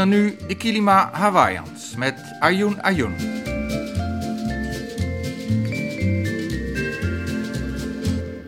[0.00, 3.12] dan nu de Kilima Hawaiians met Ayun Ayun.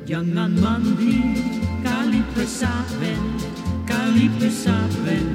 [0.08, 1.36] Jangan mandi
[1.84, 3.20] kali pesapen,
[3.84, 5.26] kali pesapen,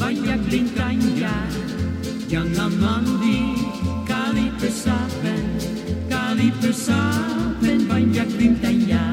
[0.00, 1.36] banyak lingkanya.
[2.24, 3.52] Jangan mandi
[4.08, 5.44] kali pesapen,
[6.08, 9.12] kali pesapen, banyak lingkanya.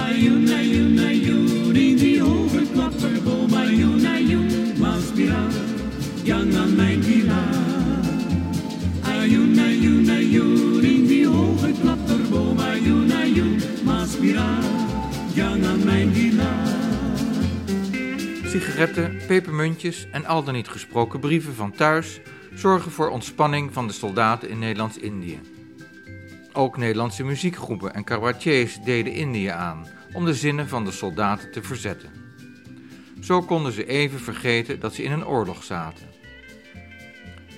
[0.00, 1.47] Ayun, ayun, ayun,
[15.98, 16.50] in gila.
[18.44, 22.20] Sigaretten, pepermuntjes en al dan niet gesproken brieven van thuis
[22.54, 25.40] zorgen voor ontspanning van de soldaten in Nederlands-Indië.
[26.52, 31.62] Ook Nederlandse muziekgroepen en cabaretiers deden Indië aan om de zinnen van de soldaten te
[31.62, 32.10] verzetten.
[33.20, 36.07] Zo konden ze even vergeten dat ze in een oorlog zaten.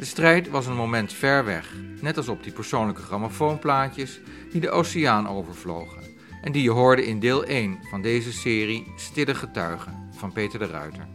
[0.00, 4.20] De strijd was een moment ver weg, net als op die persoonlijke grammofoonplaatjes
[4.52, 6.02] die de oceaan overvlogen
[6.42, 10.66] en die je hoorde in deel 1 van deze serie Stille Getuigen van Peter de
[10.66, 11.06] Ruiter.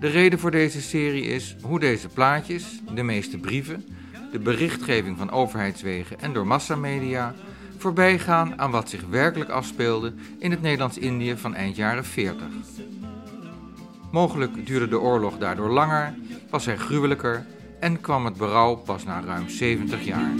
[0.00, 3.84] De reden voor deze serie is hoe deze plaatjes, de meeste brieven,
[4.32, 7.34] de berichtgeving van overheidswegen en door massamedia
[7.76, 12.46] voorbij gaan aan wat zich werkelijk afspeelde in het Nederlands-Indië van eind jaren 40.
[14.10, 16.14] Mogelijk duurde de oorlog daardoor langer,
[16.50, 17.46] was hij gruwelijker
[17.80, 20.30] en kwam het berouw pas na ruim 70 jaar.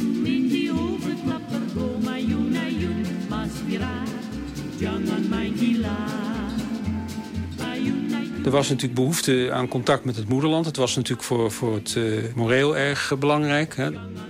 [8.45, 10.67] Er was natuurlijk behoefte aan contact met het moederland.
[10.67, 13.77] Het was natuurlijk voor, voor het eh, moreel erg belangrijk.
[13.77, 13.87] Hè.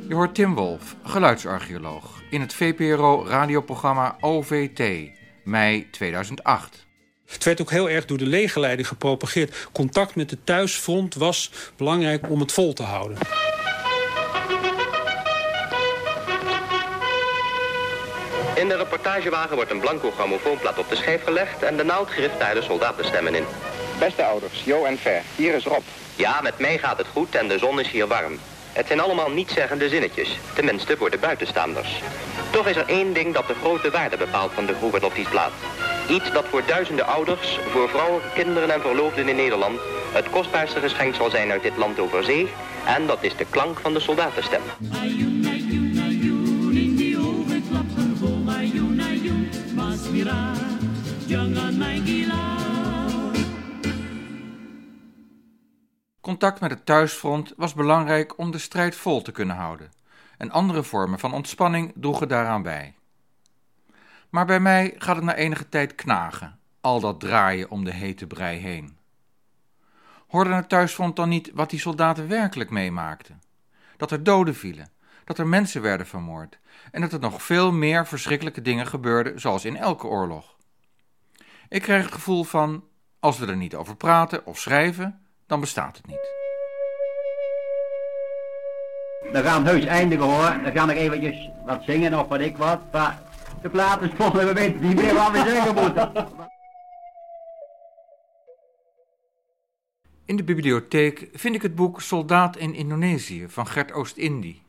[0.08, 5.10] Je hoort Tim Wolf, geluidsarcheoloog, in het VPRO-radioprogramma OVT,
[5.44, 6.87] mei 2008.
[7.28, 9.68] Het werd ook heel erg door de legerleiding gepropageerd.
[9.72, 13.18] Contact met het thuisfront was belangrijk om het vol te houden.
[18.54, 22.38] In de reportagewagen wordt een blanco grammofoonplaat op de schijf gelegd en de naald grift
[22.38, 23.44] daar de soldatenstemmen in.
[23.98, 25.82] Beste ouders, Jo en Ver, hier is Rob.
[26.16, 28.38] Ja, met mij gaat het goed en de zon is hier warm.
[28.72, 32.02] Het zijn allemaal nietszeggende zinnetjes, tenminste voor de buitenstaanders.
[32.50, 35.28] Toch is er één ding dat de grote waarde bepaalt van de groeven op die
[35.28, 35.52] plaat.
[36.08, 39.80] Iets dat voor duizenden ouders, voor vrouwen, kinderen en verloofden in Nederland
[40.12, 42.48] het kostbaarste geschenk zal zijn uit dit land over zee.
[42.86, 44.62] En dat is de klank van de soldatenstem.
[56.28, 59.90] Contact met het thuisfront was belangrijk om de strijd vol te kunnen houden.
[60.38, 62.94] En andere vormen van ontspanning droegen daaraan bij.
[64.28, 68.26] Maar bij mij gaat het na enige tijd knagen, al dat draaien om de hete
[68.26, 68.96] brei heen.
[70.26, 73.42] Hoorde het thuisfront dan niet wat die soldaten werkelijk meemaakten?
[73.96, 74.90] Dat er doden vielen,
[75.24, 76.58] dat er mensen werden vermoord
[76.90, 80.56] en dat er nog veel meer verschrikkelijke dingen gebeurden, zoals in elke oorlog.
[81.68, 82.84] Ik krijg het gevoel van,
[83.20, 86.36] als we er niet over praten of schrijven, dan bestaat het niet.
[89.32, 90.62] We gaan het heus eindigen hoor.
[90.62, 92.80] Dan ga ik eventjes wat zingen of wat ik wat.
[92.92, 93.22] Maar
[93.62, 96.26] de plaat is vol en we weten niet meer wat we zeggen moeten.
[100.24, 104.62] In de bibliotheek vind ik het boek Soldaat in Indonesië van Gert Oost-Indie.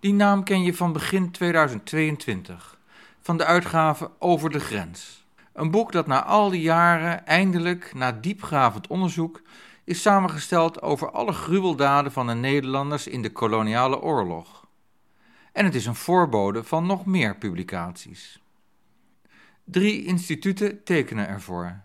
[0.00, 2.78] Die naam ken je van begin 2022,
[3.20, 5.24] van de uitgave Over de Grens.
[5.52, 9.42] Een boek dat na al die jaren eindelijk, na diepgravend onderzoek,
[9.90, 14.66] is samengesteld over alle gruweldaden van de Nederlanders in de koloniale oorlog.
[15.52, 18.42] En het is een voorbode van nog meer publicaties.
[19.64, 21.80] Drie instituten tekenen ervoor: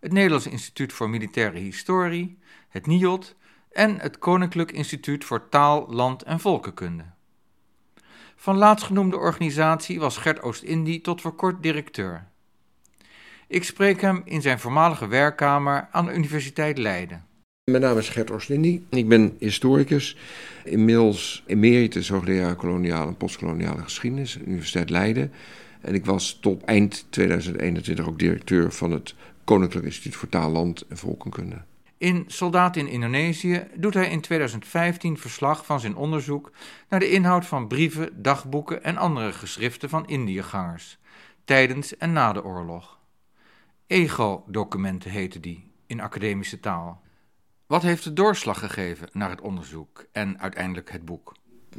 [0.00, 3.36] het Nederlands Instituut voor Militaire Historie, het NIOD
[3.70, 7.04] en het Koninklijk Instituut voor Taal, Land en Volkenkunde.
[8.36, 12.28] Van laatstgenoemde organisatie was Gert Oost-Indie tot voor kort directeur.
[13.46, 17.30] Ik spreek hem in zijn voormalige werkkamer aan de Universiteit Leiden.
[17.70, 18.86] Mijn naam is Gert Oostindi.
[18.90, 20.16] Ik ben historicus,
[20.64, 25.32] inmiddels emeritus hoogleraar koloniale en postkoloniale geschiedenis, Universiteit Leiden.
[25.80, 29.14] En ik was tot eind 2021 ook directeur van het
[29.44, 31.62] Koninklijk Instituut voor Taal, Land en Volkenkunde.
[31.98, 36.52] In Soldaat in Indonesië doet hij in 2015 verslag van zijn onderzoek
[36.88, 40.98] naar de inhoud van brieven, dagboeken en andere geschriften van Indiëgangers,
[41.44, 42.98] tijdens en na de oorlog.
[43.86, 47.02] Ego-documenten heten die in academische taal.
[47.72, 51.32] Wat heeft de doorslag gegeven naar het onderzoek en uiteindelijk het boek?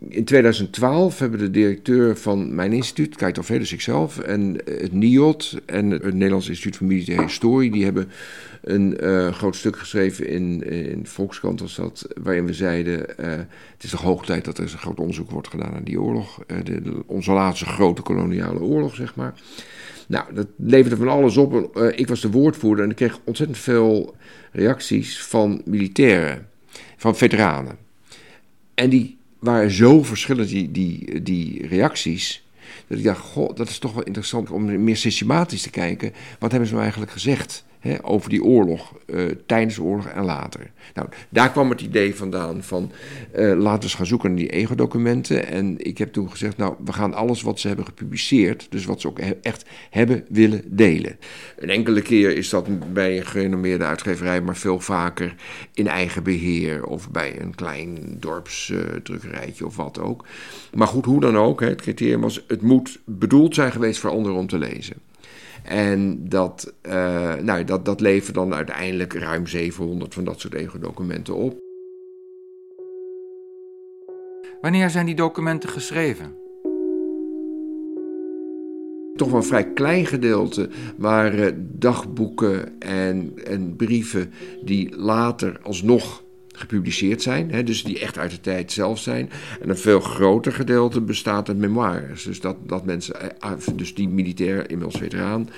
[0.07, 5.90] in 2012 hebben de directeur van mijn instituut, Kijk Alvedus ikzelf, en het NIOT en
[5.90, 8.12] het Nederlands Instituut voor Militaire Historie, die hebben
[8.62, 13.28] een uh, groot stuk geschreven in, in Volkskrant was dat, waarin we zeiden, uh,
[13.74, 16.39] het is toch hoog tijd dat er een groot onderzoek wordt gedaan naar die oorlog,
[16.63, 19.34] de, de, onze laatste grote koloniale oorlog, zeg maar.
[20.07, 21.78] Nou, dat leverde van alles op.
[21.96, 24.16] ik was de woordvoerder en ik kreeg ontzettend veel
[24.54, 26.50] reacties van militairen,
[26.98, 27.78] van veteranen.
[28.74, 32.48] En die waren zo verschillend, die, die, die reacties.
[32.88, 36.14] Dat ik dacht, goh, dat is toch wel interessant om meer systematisch te kijken.
[36.40, 37.66] Wat hebben ze nou eigenlijk gezegd?
[38.02, 40.72] Over die oorlog, uh, tijdens de oorlog en later.
[40.94, 42.92] Nou, daar kwam het idee vandaan van
[43.36, 45.48] uh, laten we eens gaan zoeken naar die ego-documenten.
[45.48, 49.02] En ik heb toen gezegd, nou, we gaan alles wat ze hebben gepubliceerd, dus wat
[49.02, 51.18] ze ook echt hebben willen delen.
[51.58, 55.36] Een enkele keer is dat bij een gerenommeerde uitgeverij, maar veel vaker
[55.74, 60.26] in eigen beheer of bij een klein dorpsdrukkerijtje of wat ook.
[60.74, 64.38] Maar goed, hoe dan ook, het criterium was, het moet bedoeld zijn geweest voor anderen
[64.38, 64.96] om te lezen.
[65.74, 71.36] En dat, uh, nou, dat, dat levert dan uiteindelijk ruim 700 van dat soort ego-documenten
[71.36, 71.60] op.
[74.62, 76.36] Wanneer zijn die documenten geschreven?
[79.16, 84.31] Toch wel een vrij klein gedeelte waren dagboeken en, en brieven
[84.64, 86.23] die later alsnog
[86.63, 89.30] gepubliceerd zijn, hè, dus die echt uit de tijd zelf zijn.
[89.62, 92.24] En een veel groter gedeelte bestaat uit memoires.
[92.24, 95.50] Dus dat, dat mensen, eh, ah, dus die militair, inmiddels veteraan,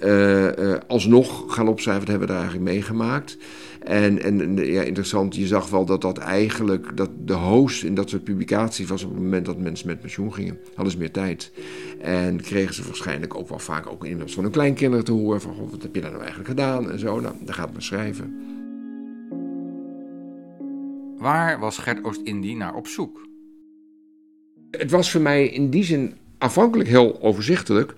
[0.00, 3.36] uh, alsnog gaan opschrijven wat hebben we daar eigenlijk meegemaakt.
[3.84, 8.10] En, en ja, interessant, je zag wel dat dat eigenlijk, dat de host in dat
[8.10, 10.58] soort publicaties was op het moment dat mensen met pensioen gingen.
[10.74, 11.52] Hadden ze meer tijd.
[12.00, 15.54] En kregen ze waarschijnlijk ook wel vaak ook inmiddels van hun kleinkinderen te horen van,
[15.70, 17.20] wat heb je daar nou eigenlijk gedaan en zo.
[17.20, 18.57] Nou, daar gaat men schrijven.
[21.18, 23.26] Waar was Gert Oost-Indie naar op zoek?
[24.70, 27.94] Het was voor mij in die zin aanvankelijk heel overzichtelijk.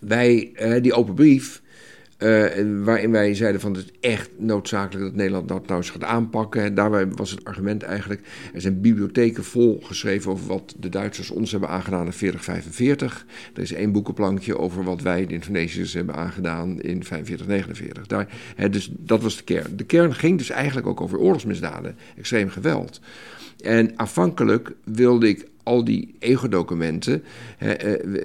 [0.00, 1.62] Wij, uh, die open brief,
[2.24, 6.04] uh, waarin wij zeiden van het is echt noodzakelijk dat Nederland dat nou eens gaat
[6.04, 6.74] aanpakken.
[6.74, 8.20] daarbij was het argument eigenlijk,
[8.54, 13.26] er zijn bibliotheken vol geschreven over wat de Duitsers ons hebben aangedaan in 4045.
[13.54, 18.06] Er is één boekenplankje over wat wij, de Indonesiërs, hebben aangedaan in 4549.
[18.06, 18.28] Daar,
[18.70, 19.76] dus dat was de kern.
[19.76, 23.00] De kern ging dus eigenlijk ook over oorlogsmisdaden, extreem geweld.
[23.60, 27.24] En aanvankelijk wilde ik al die ego-documenten,
[27.62, 27.72] uh,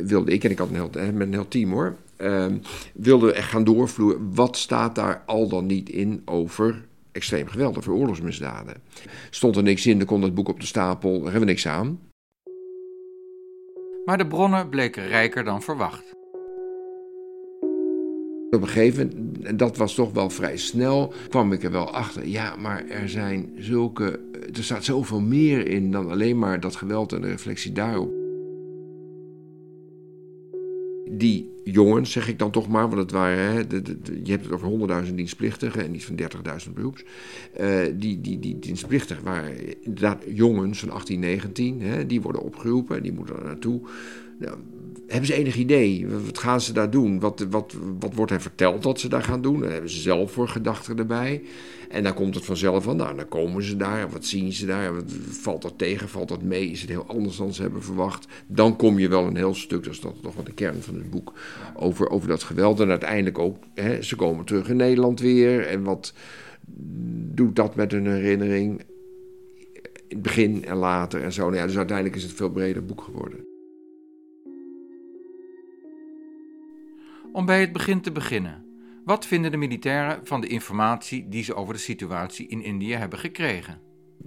[0.02, 2.46] wilde ik, en ik had een heel, met een heel team hoor, uh,
[2.94, 4.34] wilde echt gaan doorvloeien.
[4.34, 8.76] Wat staat daar al dan niet in over extreem geweld, over oorlogsmisdaden?
[9.30, 11.68] Stond er niks in, dan kon dat boek op de stapel, daar hebben we niks
[11.68, 12.00] aan.
[14.06, 16.19] Maar de bronnen bleken rijker dan verwacht.
[18.50, 21.94] Op een gegeven moment, en dat was toch wel vrij snel, kwam ik er wel
[21.94, 22.28] achter.
[22.28, 24.20] Ja, maar er zijn zulke.
[24.54, 28.14] Er staat zoveel meer in dan alleen maar dat geweld en de reflectie daarop.
[31.12, 34.54] Die jongens, zeg ik dan toch maar, want het waren, hè, de, je hebt het
[34.54, 36.20] over honderdduizend dienstplichtigen en iets van
[36.68, 37.04] 30.000 beroeps.
[37.60, 43.04] Uh, die, die, die dienstplichtigen waren inderdaad jongens van 18, 19, hè, die worden opgeroepen,
[43.04, 43.82] die moeten er naartoe.
[45.10, 46.08] Hebben ze enig idee?
[46.08, 47.20] Wat gaan ze daar doen?
[47.20, 49.60] Wat, wat, wat wordt hen verteld dat ze daar gaan doen?
[49.60, 51.42] Daar hebben ze zelf voor gedachten erbij.
[51.90, 54.10] En dan komt het vanzelf van, nou, dan komen ze daar.
[54.10, 54.96] Wat zien ze daar?
[54.96, 56.10] Wat, valt dat tegen?
[56.10, 56.70] Valt dat mee?
[56.70, 58.28] Is het heel anders dan ze hebben verwacht?
[58.48, 61.10] Dan kom je wel een heel stuk, dat is toch wel de kern van het
[61.10, 61.34] boek,
[61.76, 62.80] over, over dat geweld.
[62.80, 65.68] En uiteindelijk ook, hè, ze komen terug in Nederland weer.
[65.68, 66.14] En wat
[67.34, 68.82] doet dat met hun herinnering?
[70.08, 71.44] In het begin en later en zo.
[71.44, 73.49] Nou ja, dus uiteindelijk is het een veel breder boek geworden.
[77.32, 78.66] Om bij het begin te beginnen.
[79.06, 83.20] Wat vinden de militairen van de informatie die ze over de situatie in Indië hebben
[83.20, 83.80] gekregen?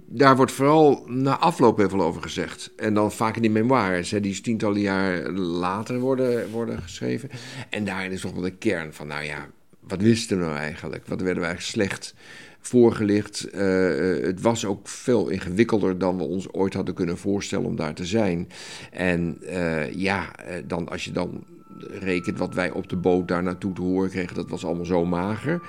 [0.05, 2.71] Daar wordt vooral na afloop heel veel over gezegd.
[2.75, 7.29] En dan vaak in die memoires, hè, die tientallen jaar later worden, worden geschreven.
[7.69, 9.47] En daarin is toch wel de kern van, nou ja,
[9.79, 11.07] wat wisten we nou eigenlijk?
[11.07, 12.15] Wat werden we eigenlijk slecht
[12.59, 13.47] voorgelicht?
[13.55, 17.93] Uh, het was ook veel ingewikkelder dan we ons ooit hadden kunnen voorstellen om daar
[17.93, 18.49] te zijn.
[18.91, 20.31] En uh, ja,
[20.65, 21.43] dan, als je dan
[21.77, 25.05] rekent wat wij op de boot daar naartoe te horen kregen, dat was allemaal zo
[25.05, 25.61] mager.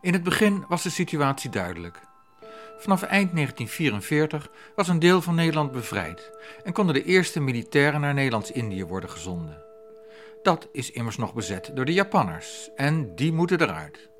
[0.00, 2.00] In het begin was de situatie duidelijk.
[2.78, 6.30] Vanaf eind 1944 was een deel van Nederland bevrijd
[6.64, 9.62] en konden de eerste militairen naar Nederlands-Indië worden gezonden.
[10.42, 14.13] Dat is immers nog bezet door de Japanners en die moeten eruit.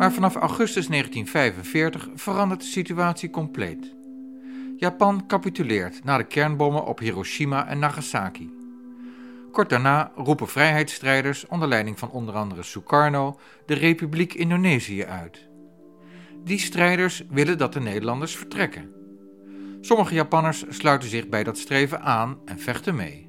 [0.00, 3.94] Maar vanaf augustus 1945 verandert de situatie compleet.
[4.76, 8.50] Japan capituleert na de kernbommen op Hiroshima en Nagasaki.
[9.52, 15.48] Kort daarna roepen vrijheidsstrijders onder leiding van onder andere Sukarno de Republiek Indonesië uit.
[16.44, 18.92] Die strijders willen dat de Nederlanders vertrekken.
[19.80, 23.28] Sommige Japanners sluiten zich bij dat streven aan en vechten mee.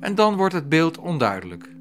[0.00, 1.73] En dan wordt het beeld onduidelijk,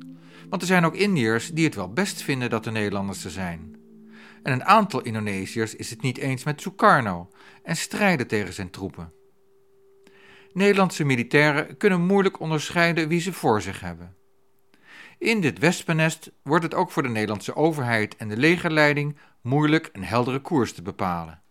[0.53, 3.75] want er zijn ook Indiërs die het wel best vinden dat de Nederlanders er zijn.
[4.43, 7.29] En een aantal Indonesiërs is het niet eens met Sukarno
[7.63, 9.13] en strijden tegen zijn troepen.
[10.51, 14.15] Nederlandse militairen kunnen moeilijk onderscheiden wie ze voor zich hebben.
[15.17, 20.03] In dit wespennest wordt het ook voor de Nederlandse overheid en de legerleiding moeilijk een
[20.03, 21.42] heldere koers te bepalen.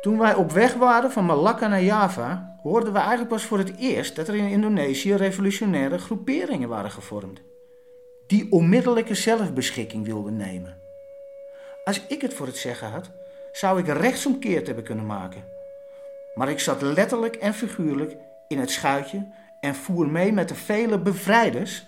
[0.00, 3.76] Toen wij op weg waren van Malakka naar Java, hoorden we eigenlijk pas voor het
[3.76, 7.40] eerst dat er in Indonesië revolutionaire groeperingen waren gevormd.
[8.26, 10.78] Die onmiddellijke zelfbeschikking wilden nemen.
[11.84, 13.10] Als ik het voor het zeggen had,
[13.52, 15.44] zou ik rechtsomkeerd hebben kunnen maken.
[16.34, 18.16] Maar ik zat letterlijk en figuurlijk
[18.48, 21.86] in het schuitje en voer mee met de vele bevrijders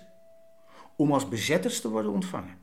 [0.97, 2.62] om als bezetters te worden ontvangen.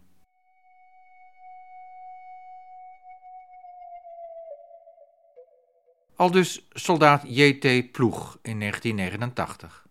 [6.20, 7.92] Al dus soldaat J.T.
[7.92, 9.86] Ploeg in 1989.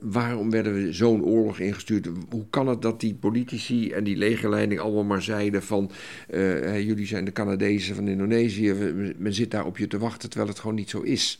[0.00, 2.08] Waarom werden we zo'n oorlog ingestuurd?
[2.30, 5.90] Hoe kan het dat die politici en die legerleiding allemaal maar zeiden van...
[6.30, 8.72] Uh, jullie zijn de Canadezen van Indonesië,
[9.18, 11.38] men zit daar op je te wachten terwijl het gewoon niet zo is.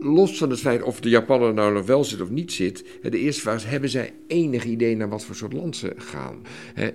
[0.00, 3.18] Los van het feit of de Japaner nou nog wel zit of niet zit, de
[3.18, 6.42] eerste vraag is: hebben zij enig idee naar wat voor soort land ze gaan?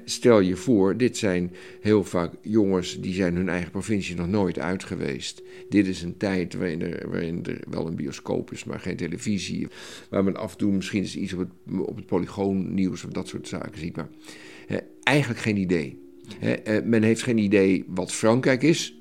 [0.05, 4.59] Stel je voor, dit zijn heel vaak jongens die zijn hun eigen provincie nog nooit
[4.59, 5.43] uit geweest.
[5.69, 9.67] Dit is een tijd waarin er, waarin er wel een bioscoop is, maar geen televisie.
[10.09, 13.27] Waar men af en toe misschien eens iets op het, op het nieuws of dat
[13.27, 13.95] soort zaken ziet.
[13.95, 14.09] Maar
[15.03, 16.01] eigenlijk geen idee.
[16.39, 18.97] Eh, men heeft geen idee wat Frankrijk is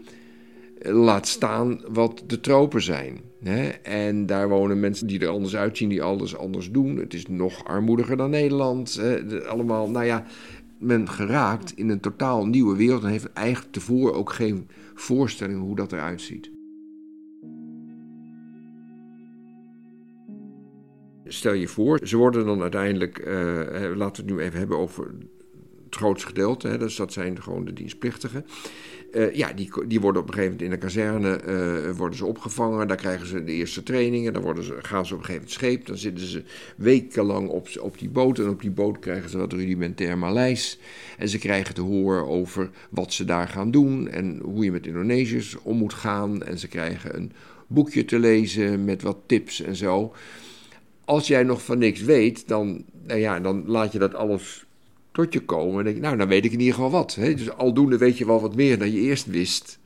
[0.82, 3.20] laat staan wat de tropen zijn.
[3.42, 3.68] Hè?
[3.68, 6.96] En daar wonen mensen die er anders uitzien, die alles anders doen.
[6.96, 9.00] Het is nog armoediger dan Nederland.
[9.46, 10.24] Allemaal, nou ja,
[10.78, 15.76] men geraakt in een totaal nieuwe wereld en heeft eigenlijk tevoren ook geen voorstelling hoe
[15.76, 16.50] dat eruit ziet.
[21.24, 23.26] Stel je voor, ze worden dan uiteindelijk, uh,
[23.94, 25.14] laten we het nu even hebben over
[25.84, 28.44] het grootste gedeelte, hè, dus dat zijn gewoon de dienstplichtigen.
[29.12, 32.26] Uh, ja, die, die worden op een gegeven moment in de kazerne uh, worden ze
[32.26, 32.88] opgevangen.
[32.88, 34.32] Daar krijgen ze de eerste trainingen.
[34.32, 35.86] Dan worden ze, gaan ze op een gegeven moment scheep.
[35.86, 36.42] Dan zitten ze
[36.76, 38.38] wekenlang op, op die boot.
[38.38, 40.78] En op die boot krijgen ze wat rudimentair Maleis.
[41.18, 44.08] En ze krijgen te horen over wat ze daar gaan doen.
[44.08, 46.42] En hoe je met Indonesiërs om moet gaan.
[46.42, 47.32] En ze krijgen een
[47.66, 50.12] boekje te lezen met wat tips en zo.
[51.04, 54.66] Als jij nog van niks weet, dan, nou ja, dan laat je dat alles
[55.12, 55.78] tot je komen.
[55.78, 57.14] En denk je, nou, dan weet ik in ieder geval wat.
[57.14, 57.34] Hè?
[57.34, 59.78] Dus aldoende weet je wel wat meer dan je eerst wist.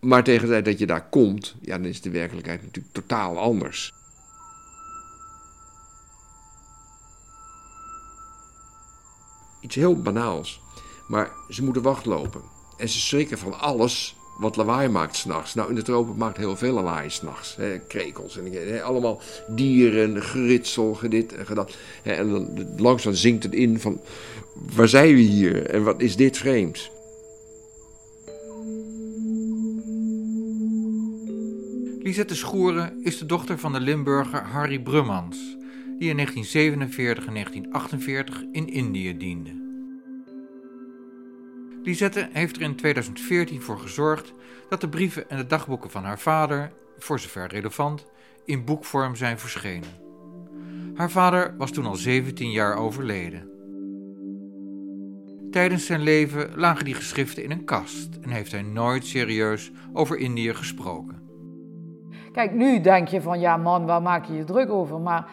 [0.00, 3.38] Maar tegen de tijd dat je daar komt, ja, dan is de werkelijkheid natuurlijk totaal
[3.38, 3.92] anders.
[9.60, 10.60] Iets heel banaals.
[11.08, 12.42] Maar ze moeten wachtlopen.
[12.76, 15.54] En ze schrikken van alles wat lawaai maakt s'nachts.
[15.54, 17.56] Nou, in de tropen maakt heel veel lawaai s'nachts.
[17.86, 21.76] Krekels en allemaal dieren, geritsel, gedit en gedat.
[22.02, 24.00] En dan, langzaam zinkt het in van,
[24.74, 26.90] waar zijn we hier en wat is dit vreemd?
[32.02, 35.36] Lisette Schoeren is de dochter van de Limburger Harry Brummans,
[35.98, 39.69] die in 1947 en 1948 in Indië diende.
[41.82, 44.34] Lisette heeft er in 2014 voor gezorgd
[44.68, 48.06] dat de brieven en de dagboeken van haar vader, voor zover relevant,
[48.44, 49.88] in boekvorm zijn verschenen.
[50.94, 53.48] Haar vader was toen al 17 jaar overleden.
[55.50, 60.18] Tijdens zijn leven lagen die geschriften in een kast en heeft hij nooit serieus over
[60.18, 61.28] Indië gesproken.
[62.32, 65.00] Kijk, nu denk je van ja man, waar maak je je druk over?
[65.00, 65.30] Maar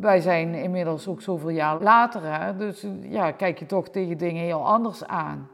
[0.00, 2.56] wij zijn inmiddels ook zoveel jaar later, hè?
[2.56, 5.48] dus ja, kijk je toch tegen dingen heel anders aan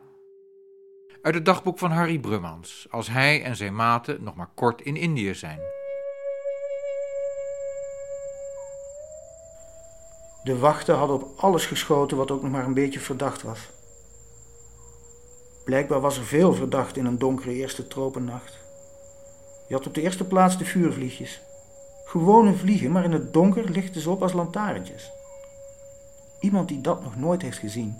[1.22, 4.96] uit het dagboek van Harry Brummans, als hij en zijn maten nog maar kort in
[4.96, 5.58] Indië zijn.
[10.42, 13.70] De wachten hadden op alles geschoten wat ook nog maar een beetje verdacht was.
[15.64, 18.58] Blijkbaar was er veel verdacht in een donkere eerste tropennacht.
[19.68, 21.40] Je had op de eerste plaats de vuurvliegjes.
[22.04, 25.10] Gewone vliegen, maar in het donker lichten ze op als lantaarntjes.
[26.40, 27.96] Iemand die dat nog nooit heeft gezien,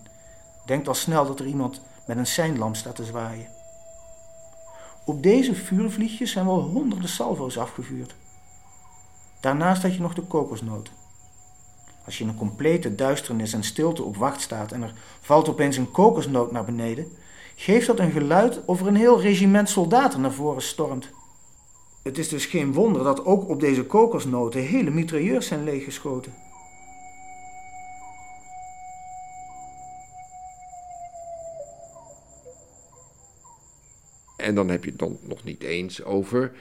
[0.66, 3.46] denkt al snel dat er iemand met een seinlamp staat te zwaaien.
[5.04, 8.14] Op deze vuurvliegjes zijn wel honderden salvo's afgevuurd.
[9.40, 10.92] Daarnaast had je nog de kokosnoten.
[12.04, 15.76] Als je in een complete duisternis en stilte op wacht staat en er valt opeens
[15.76, 17.06] een kokosnoot naar beneden,
[17.56, 21.10] geeft dat een geluid of er een heel regiment soldaten naar voren stormt.
[22.02, 26.34] Het is dus geen wonder dat ook op deze kokosnoten hele mitrailleurs zijn leeggeschoten.
[34.42, 36.52] En dan heb je het dan nog niet eens over.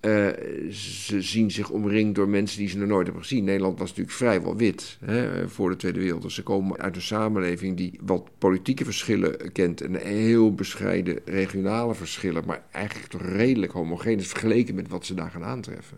[0.00, 0.28] Uh,
[0.70, 3.44] ze zien zich omringd door mensen die ze nog nooit hebben gezien.
[3.44, 6.32] Nederland was natuurlijk vrijwel wit hè, voor de Tweede Wereldoorlog.
[6.32, 9.80] Ze komen uit een samenleving die wat politieke verschillen kent.
[9.80, 12.42] En heel bescheiden regionale verschillen.
[12.46, 15.96] Maar eigenlijk toch redelijk homogeen is vergeleken met wat ze daar gaan aantreffen.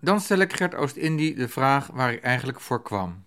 [0.00, 3.24] Dan stel ik Gert Oost-Indie de vraag waar ik eigenlijk voor kwam.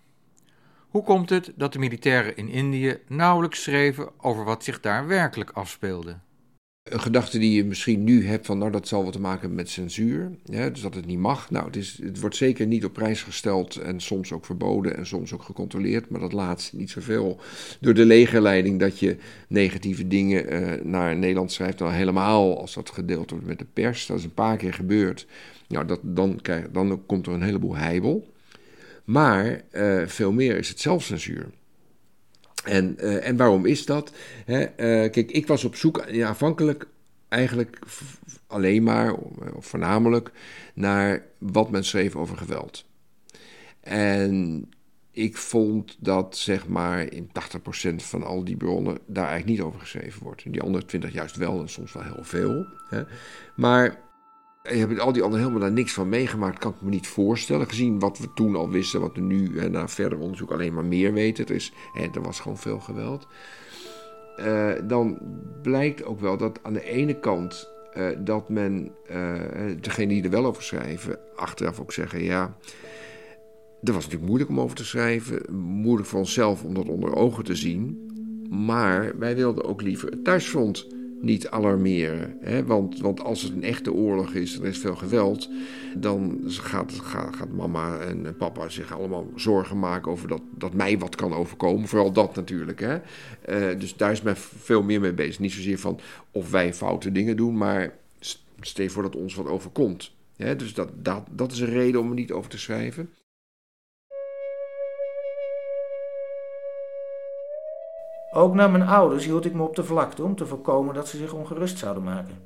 [0.88, 5.50] Hoe komt het dat de militairen in Indië nauwelijks schreven over wat zich daar werkelijk
[5.50, 6.18] afspeelde?
[6.84, 9.68] Een gedachte die je misschien nu hebt van, nou dat zal wat te maken met
[9.68, 11.50] censuur, ja, dus dat het niet mag.
[11.50, 15.06] Nou, het, is, het wordt zeker niet op prijs gesteld en soms ook verboden en
[15.06, 17.40] soms ook gecontroleerd, maar dat laatst niet zoveel.
[17.80, 19.16] Door de legerleiding dat je
[19.48, 24.06] negatieve dingen uh, naar Nederland schrijft, dan helemaal als dat gedeeld wordt met de pers,
[24.06, 25.26] dat is een paar keer gebeurd.
[25.68, 26.40] Nou, dat, dan,
[26.72, 28.32] dan komt er een heleboel heibel.
[29.04, 31.46] Maar uh, veel meer is het zelfcensuur.
[32.64, 34.12] En, uh, en waarom is dat?
[34.44, 36.86] Hè, uh, kijk, ik was op zoek ja, afhankelijk
[37.28, 37.78] eigenlijk
[38.46, 39.14] alleen maar,
[39.54, 40.30] of voornamelijk,
[40.74, 42.84] naar wat men schreef over geweld.
[43.80, 44.68] En
[45.10, 47.30] ik vond dat zeg maar in
[47.92, 50.52] 80% van al die bronnen daar eigenlijk niet over geschreven wordt.
[50.52, 52.66] Die andere 20 juist wel en soms wel heel veel.
[52.88, 53.02] Hè.
[53.56, 54.00] Maar
[54.70, 57.68] je hebt al die anderen helemaal daar niks van meegemaakt, kan ik me niet voorstellen.
[57.68, 60.84] Gezien wat we toen al wisten, wat we nu hè, na verder onderzoek alleen maar
[60.84, 61.46] meer weten.
[61.46, 61.72] Er, is,
[62.14, 63.26] er was gewoon veel geweld.
[64.40, 65.18] Uh, dan
[65.62, 69.40] blijkt ook wel dat aan de ene kant uh, dat men, uh,
[69.80, 72.56] degene die er wel over schrijven, achteraf ook zeggen: ja.
[73.80, 75.54] Dat was natuurlijk moeilijk om over te schrijven.
[75.56, 78.10] Moeilijk voor onszelf om dat onder ogen te zien.
[78.50, 80.86] Maar wij wilden ook liever het thuisfront
[81.24, 82.36] niet alarmeren.
[82.40, 82.64] Hè?
[82.64, 85.48] Want, want als het een echte oorlog is, er is veel geweld,
[85.96, 90.98] dan gaat, gaat, gaat, mama en papa zich allemaal zorgen maken over dat, dat mij
[90.98, 91.88] wat kan overkomen.
[91.88, 92.80] Vooral dat natuurlijk.
[92.80, 92.98] Hè?
[93.48, 95.38] Uh, dus daar is men veel meer mee bezig.
[95.38, 97.94] Niet zozeer van of wij foute dingen doen, maar
[98.60, 100.12] stel voor dat ons wat overkomt.
[100.36, 100.56] Hè?
[100.56, 103.10] Dus dat, dat, dat is een reden om er niet over te schrijven.
[108.36, 111.16] Ook naar mijn ouders hield ik me op de vlakte om te voorkomen dat ze
[111.16, 112.42] zich ongerust zouden maken.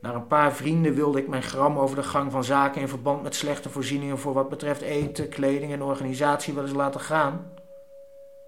[0.00, 3.22] Naar een paar vrienden wilde ik mijn gram over de gang van zaken in verband
[3.22, 7.52] met slechte voorzieningen voor wat betreft eten, kleding en organisatie wel eens laten gaan,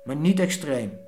[0.04, 0.98] maar niet extreem.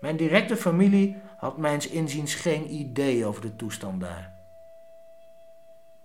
[0.00, 4.34] Mijn directe familie had mijns inziens geen idee over de toestand daar.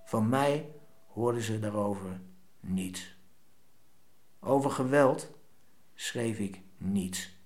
[0.06, 0.70] Van mij
[1.08, 2.20] hoorden ze daarover
[2.60, 3.18] niets.
[4.40, 5.32] Over geweld
[5.96, 7.37] schreef ik niets.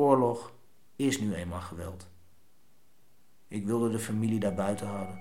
[0.00, 0.52] Oorlog
[0.96, 2.08] is nu eenmaal geweld.
[3.48, 5.18] Ik wilde de familie daar buiten houden.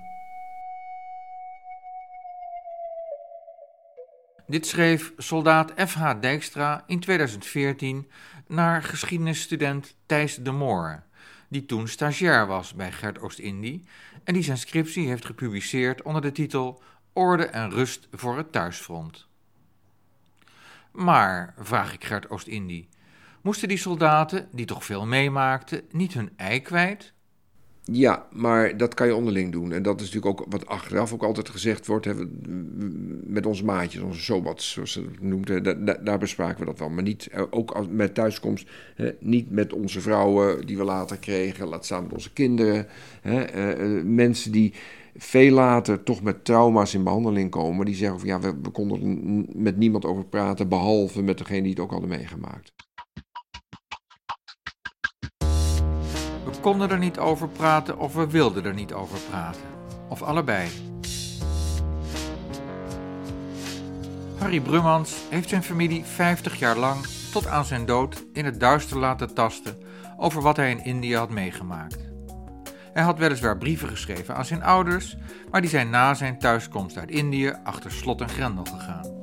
[4.48, 6.20] Dit schreef soldaat F.H.
[6.20, 8.10] Dijkstra in 2014
[8.48, 11.04] naar geschiedenisstudent Thijs de Moor,
[11.48, 13.84] die toen stagiair was bij Gert Oost-Indie
[14.24, 16.82] en die zijn scriptie heeft gepubliceerd onder de titel
[17.14, 19.28] Orde en rust voor het thuisfront.
[20.92, 22.90] Maar, vraag ik Gert Oost-Indie,
[23.42, 27.14] Moesten die soldaten, die toch veel meemaakten, niet hun ei kwijt?
[27.92, 29.72] Ja, maar dat kan je onderling doen.
[29.72, 32.06] En dat is natuurlijk ook wat achteraf ook altijd gezegd wordt.
[32.06, 32.14] Hè,
[33.24, 35.64] met onze maatjes, onze sobats, zoals ze het noemt.
[36.06, 36.90] Daar, bespraken we dat wel.
[36.90, 41.68] Maar niet, eh, ook met thuiskomst, hè, niet met onze vrouwen die we later kregen.
[41.68, 42.88] Laat staan met onze kinderen.
[43.22, 44.74] Hè, uh, mensen die
[45.16, 47.86] veel later toch met trauma's in behandeling komen.
[47.86, 50.70] Die zeggen van ja, we, we konden er met niemand over praten.
[50.70, 52.74] Behalve met degene die het ook hadden meegemaakt.
[56.62, 59.62] Konden er niet over praten of we wilden er niet over praten.
[60.08, 60.70] Of allebei.
[64.38, 68.98] Harry Brummans heeft zijn familie 50 jaar lang tot aan zijn dood in het duister
[68.98, 69.78] laten tasten
[70.18, 71.98] over wat hij in India had meegemaakt.
[72.94, 75.18] Hij had weliswaar brieven geschreven aan zijn ouders,
[75.52, 79.20] maar die zijn na zijn thuiskomst uit Indië achter slot en grendel gegaan.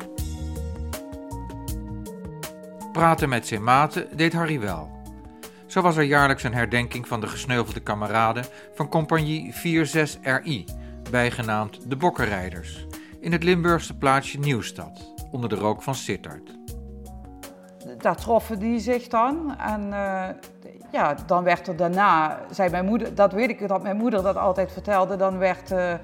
[2.92, 4.95] Praten met zijn maten deed Harry wel.
[5.66, 10.64] Zo was er jaarlijks een herdenking van de gesneuvelde kameraden van compagnie 46RI,
[11.11, 12.87] bijgenaamd de Bokkenrijders,
[13.20, 16.55] in het Limburgse plaatsje Nieuwstad, onder de rook van Sittard.
[17.98, 20.29] Daar troffen die zich dan en uh,
[20.92, 24.37] ja, dan werd er daarna, zei mijn moeder, dat weet ik dat mijn moeder dat
[24.37, 25.94] altijd vertelde, dan werd, uh,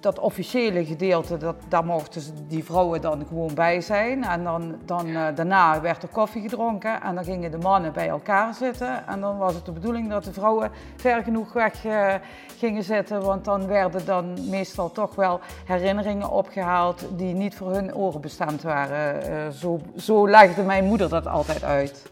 [0.00, 4.24] dat officiële gedeelte, dat, daar mochten die vrouwen dan gewoon bij zijn.
[4.24, 8.08] En dan, dan, uh, daarna werd er koffie gedronken en dan gingen de mannen bij
[8.08, 9.06] elkaar zitten.
[9.06, 12.14] En dan was het de bedoeling dat de vrouwen ver genoeg weg uh,
[12.58, 17.94] gingen zitten, want dan werden dan meestal toch wel herinneringen opgehaald die niet voor hun
[17.94, 19.30] oren bestemd waren.
[19.30, 22.10] Uh, zo, zo legde mijn moeder dat altijd uit.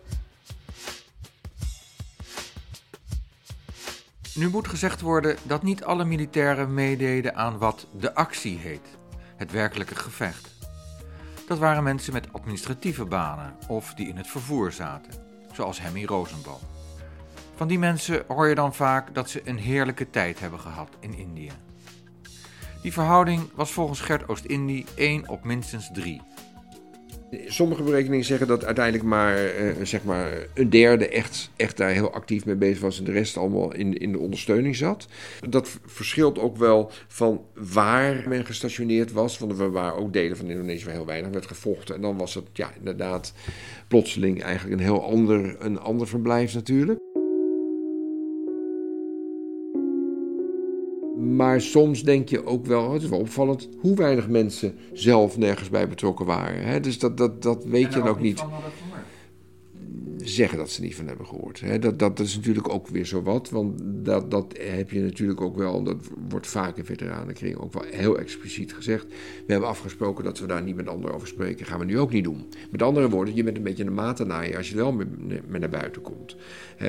[4.35, 8.99] Nu moet gezegd worden dat niet alle militairen meededen aan wat de actie heet,
[9.37, 10.55] het werkelijke gevecht.
[11.47, 15.13] Dat waren mensen met administratieve banen of die in het vervoer zaten,
[15.53, 16.61] zoals Hemmy Rosenbal.
[17.57, 21.15] Van die mensen hoor je dan vaak dat ze een heerlijke tijd hebben gehad in
[21.15, 21.53] Indië.
[22.83, 26.23] Die verhouding was volgens Gert Oost-Indie 1 op minstens 3.
[27.47, 32.13] Sommige berekeningen zeggen dat uiteindelijk maar, uh, zeg maar een derde echt, echt daar heel
[32.13, 35.07] actief mee bezig was en de rest allemaal in, in de ondersteuning zat.
[35.49, 40.51] Dat verschilt ook wel van waar men gestationeerd was, want er waren ook delen van
[40.51, 41.95] Indonesië waar heel weinig werd gevochten.
[41.95, 43.33] En dan was het ja, inderdaad
[43.89, 46.99] plotseling eigenlijk een heel ander, een ander verblijf natuurlijk.
[51.21, 55.71] Maar soms denk je ook wel, het is wel opvallend, hoe weinig mensen zelf nergens
[55.71, 56.65] bij betrokken waren.
[56.65, 56.81] Hè?
[56.81, 58.45] Dus dat, dat, dat weet je dan ook niet.
[60.25, 61.83] Zeggen dat ze niet van hebben gehoord.
[61.83, 63.51] Dat, dat, is natuurlijk ook weer zo wat.
[63.51, 65.97] Want dat, dat heb je natuurlijk ook wel, dat
[66.29, 69.07] wordt vaak in veteranenkring ook wel heel expliciet gezegd.
[69.47, 71.67] We hebben afgesproken dat we daar niet met anderen over spreken.
[71.67, 72.45] Gaan we nu ook niet doen.
[72.71, 75.09] Met andere woorden, je bent een beetje een matenaaier als je wel met,
[75.49, 76.37] met naar buiten komt.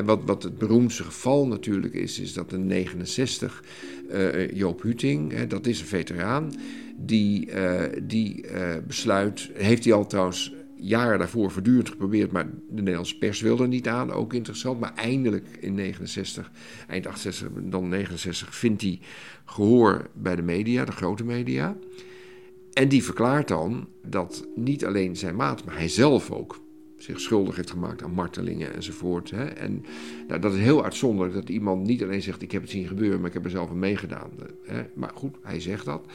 [0.06, 3.64] Wat, wat het beroemdste geval natuurlijk is, is dat in 69
[4.12, 6.52] uh, Joop Huting, dat is een veteraan,
[6.98, 8.52] die, uh, die uh,
[8.88, 13.70] besluit, heeft hij al trouwens jaren daarvoor voortdurend geprobeerd, maar de Nederlandse pers wilde er
[13.70, 14.80] niet aan, ook interessant.
[14.80, 16.52] Maar eindelijk in 69,
[16.88, 19.00] eind 68, dan 69, vindt hij
[19.46, 21.78] gehoor bij de media, de grote media.
[22.74, 26.62] En die verklaart dan dat niet alleen zijn maat, maar hij zelf ook
[27.04, 29.32] zich schuldig heeft gemaakt aan martelingen enzovoort.
[29.32, 29.46] Hè.
[29.46, 29.86] En
[30.28, 33.20] nou, dat is heel uitzonderlijk dat iemand niet alleen zegt: Ik heb het zien gebeuren,
[33.20, 34.30] maar ik heb er zelf aan meegedaan.
[34.64, 34.84] Hè.
[34.96, 36.06] Maar goed, hij zegt dat.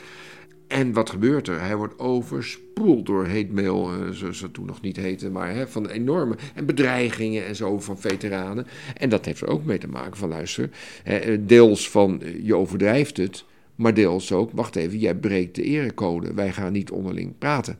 [0.66, 1.60] En wat gebeurt er?
[1.60, 5.68] Hij wordt overspoeld door hate mail, eh, zoals het toen nog niet heette, maar hè,
[5.68, 8.66] van enorme en bedreigingen en zo van veteranen.
[8.96, 10.70] En dat heeft er ook mee te maken van luister,
[11.02, 16.34] hè, deels van je overdrijft het, maar deels ook, wacht even, jij breekt de erecode.
[16.34, 17.78] Wij gaan niet onderling praten.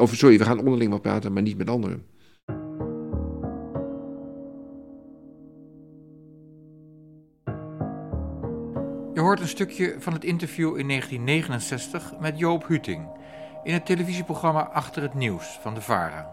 [0.00, 2.02] Of sorry, we gaan onderling wel praten, maar niet met anderen.
[9.30, 13.06] Hoort een stukje van het interview in 1969 met Joop Huting
[13.64, 16.30] in het televisieprogramma Achter het Nieuws van de VARA.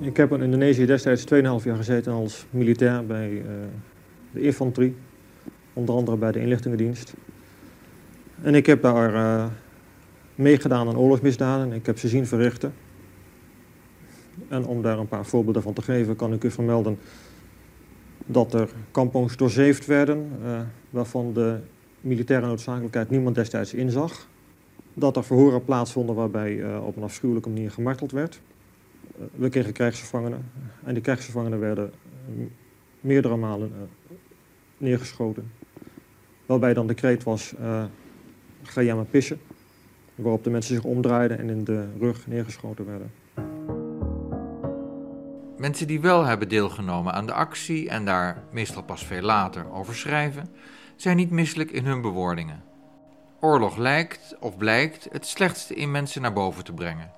[0.00, 3.42] Ik heb in Indonesië destijds 2,5 jaar gezeten als militair bij uh,
[4.30, 4.96] de infanterie,
[5.72, 7.14] onder andere bij de inlichtingendienst.
[8.42, 9.46] En ik heb daar uh,
[10.34, 12.74] meegedaan aan oorlogsmisdaden, ik heb ze zien verrichten.
[14.48, 16.98] En om daar een paar voorbeelden van te geven, kan ik u vermelden
[18.26, 20.60] dat er kampongs doorzeefd werden, uh,
[20.90, 21.58] waarvan de
[22.00, 24.28] militaire noodzakelijkheid niemand destijds inzag.
[24.94, 28.40] Dat er verhoren plaatsvonden waarbij uh, op een afschuwelijke manier gemarteld werd.
[29.18, 30.50] Uh, we kregen krijgsgevangenen
[30.84, 31.90] en die krijgsgevangenen werden
[33.00, 33.72] meerdere malen
[34.78, 35.52] neergeschoten.
[36.46, 37.54] Waarbij dan de kreet was,
[38.62, 39.38] ga jij maar pissen.
[40.14, 43.10] Waarop de mensen zich omdraaiden en in de rug neergeschoten werden.
[45.58, 49.94] Mensen die wel hebben deelgenomen aan de actie en daar meestal pas veel later over
[49.94, 50.48] schrijven,
[50.96, 52.62] zijn niet misselijk in hun bewoordingen.
[53.40, 57.10] Oorlog lijkt of blijkt het slechtste in mensen naar boven te brengen.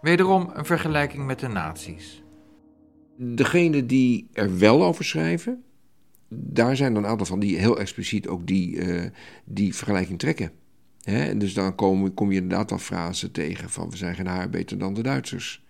[0.00, 2.22] Wederom een vergelijking met de nazi's.
[3.16, 5.64] Degene die er wel over schrijven,
[6.28, 9.04] daar zijn er een aantal van die heel expliciet ook die, uh,
[9.44, 10.52] die vergelijking trekken.
[11.38, 14.78] Dus dan kom, kom je inderdaad al frasen tegen van we zijn geen haar beter
[14.78, 15.63] dan de Duitsers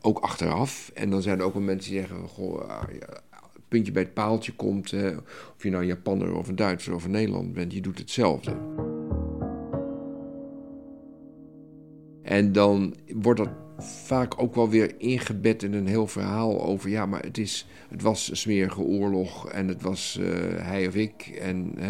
[0.00, 0.90] ook achteraf.
[0.94, 2.82] En dan zijn er ook wel mensen die zeggen: Goh, ah,
[3.68, 4.92] puntje bij het paaltje komt.
[5.54, 8.56] of je nou een Japanner of een Duitser of een Nederlander bent, je doet hetzelfde.
[12.22, 16.90] En dan wordt dat vaak ook wel weer ingebed in een heel verhaal over...
[16.90, 20.94] ja, maar het, is, het was een smerige oorlog en het was uh, hij of
[20.94, 21.38] ik...
[21.40, 21.84] en uh,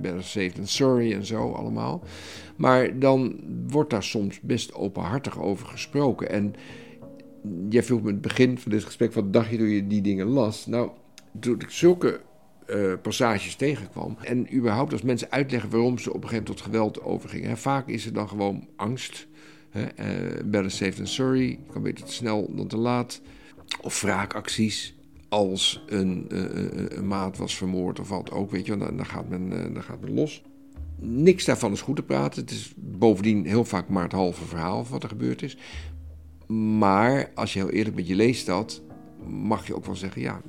[0.00, 2.02] better safe sorry en zo allemaal.
[2.56, 6.30] Maar dan wordt daar soms best openhartig over gesproken.
[6.30, 6.54] En
[7.68, 10.02] jij vroeg me in het begin van dit gesprek, wat dacht je toen je die
[10.02, 10.66] dingen las?
[10.66, 10.90] Nou,
[11.40, 12.20] toen ik zulke
[12.70, 14.16] uh, passages tegenkwam.
[14.22, 17.48] En überhaupt als mensen uitleggen waarom ze op een gegeven moment tot geweld overgingen.
[17.48, 19.26] Hè, vaak is het dan gewoon angst.
[19.70, 21.58] Hè, uh, better safe than sorry.
[21.72, 23.20] Kan beter te snel dan te laat.
[23.80, 24.94] Of wraakacties.
[25.28, 26.44] als een, uh,
[26.88, 30.08] een, maat was vermoord of wat ook, weet je, dan, dan, gaat men, dan gaat
[30.08, 30.42] los.
[31.02, 32.40] Niks daarvan is goed te praten.
[32.40, 35.56] Het is bovendien heel vaak maar het halve verhaal van wat er gebeurd is.
[36.56, 38.82] Maar als je heel eerlijk met je leest dat,
[39.26, 40.40] mag je ook wel zeggen, ja,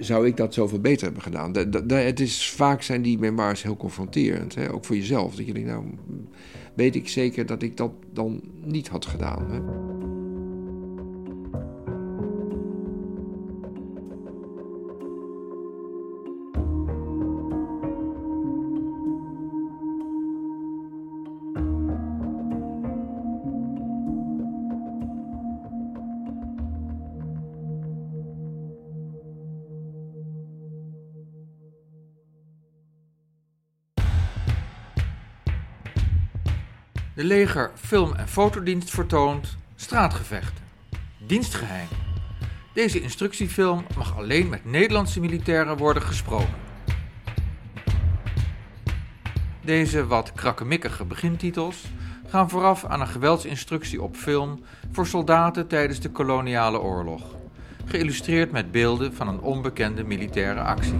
[0.00, 1.56] zou ik dat zoveel beter hebben gedaan?
[1.88, 4.72] het is, vaak zijn die memoirs heel confronterend, hè?
[4.72, 5.34] ook voor jezelf.
[5.34, 5.84] Dat je denkt, nou,
[6.74, 9.50] weet ik zeker dat ik dat dan niet had gedaan.
[9.50, 9.60] Hè?
[37.32, 40.64] Leger film- en fotodienst vertoont straatgevechten.
[41.18, 41.88] Dienstgeheim.
[42.74, 46.54] Deze instructiefilm mag alleen met Nederlandse militairen worden gesproken.
[49.60, 51.84] Deze wat krakkemikkige begintitels
[52.28, 57.22] gaan vooraf aan een geweldsinstructie op film voor soldaten tijdens de koloniale oorlog,
[57.84, 60.98] geïllustreerd met beelden van een onbekende militaire actie.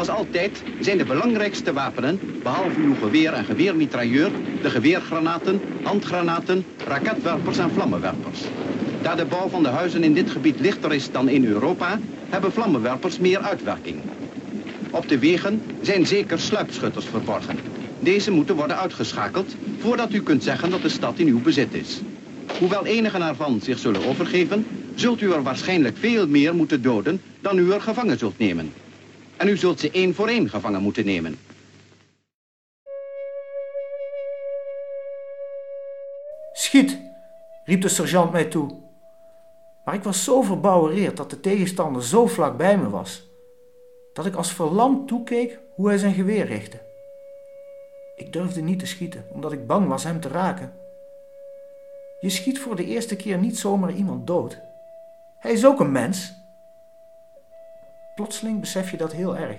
[0.00, 7.58] Zoals altijd zijn de belangrijkste wapenen, behalve uw geweer en geweermitrailleur, de geweergranaten, handgranaten, raketwerpers
[7.58, 8.40] en vlammenwerpers.
[9.02, 12.52] Daar de bouw van de huizen in dit gebied lichter is dan in Europa, hebben
[12.52, 13.96] vlammenwerpers meer uitwerking.
[14.90, 17.56] Op de wegen zijn zeker sluipschutters verborgen.
[17.98, 22.02] Deze moeten worden uitgeschakeld voordat u kunt zeggen dat de stad in uw bezit is.
[22.56, 27.58] Hoewel enigen ervan zich zullen overgeven, zult u er waarschijnlijk veel meer moeten doden dan
[27.58, 28.79] u er gevangen zult nemen.
[29.40, 31.38] En u zult ze één voor één gevangen moeten nemen.
[36.52, 37.00] Schiet,
[37.64, 38.78] riep de sergeant mij toe.
[39.84, 43.28] Maar ik was zo verbouwereerd dat de tegenstander zo vlak bij me was,
[44.12, 46.80] dat ik als verlamd toekeek hoe hij zijn geweer richtte.
[48.16, 50.72] Ik durfde niet te schieten, omdat ik bang was hem te raken.
[52.20, 54.60] Je schiet voor de eerste keer niet zomaar iemand dood.
[55.38, 56.39] Hij is ook een mens
[58.20, 59.58] Plotseling besef je dat heel erg.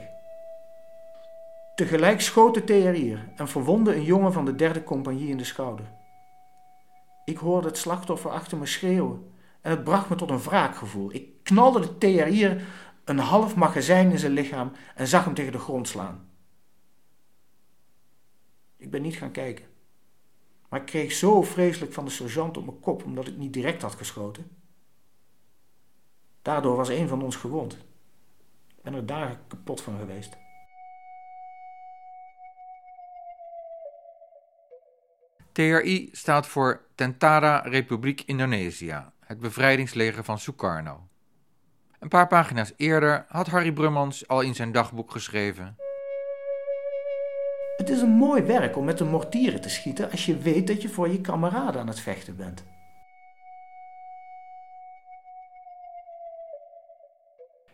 [1.75, 5.85] Tegelijk schoot de TRI'er en verwondde een jongen van de derde compagnie in de schouder.
[7.25, 11.13] Ik hoorde het slachtoffer achter me schreeuwen en het bracht me tot een wraakgevoel.
[11.13, 12.61] Ik knalde de TRI'er
[13.05, 16.29] een half magazijn in zijn lichaam en zag hem tegen de grond slaan.
[18.77, 19.65] Ik ben niet gaan kijken,
[20.69, 23.81] maar ik kreeg zo vreselijk van de sergeant op mijn kop omdat ik niet direct
[23.81, 24.51] had geschoten.
[26.41, 27.89] Daardoor was een van ons gewond
[28.83, 30.37] ben er dagen kapot van geweest.
[35.51, 41.07] TRI staat voor Tentara Republiek Indonesia, het bevrijdingsleger van Sukarno.
[41.99, 45.75] Een paar pagina's eerder had Harry Brummans al in zijn dagboek geschreven.
[47.77, 50.81] Het is een mooi werk om met een mortieren te schieten als je weet dat
[50.81, 52.63] je voor je kameraden aan het vechten bent.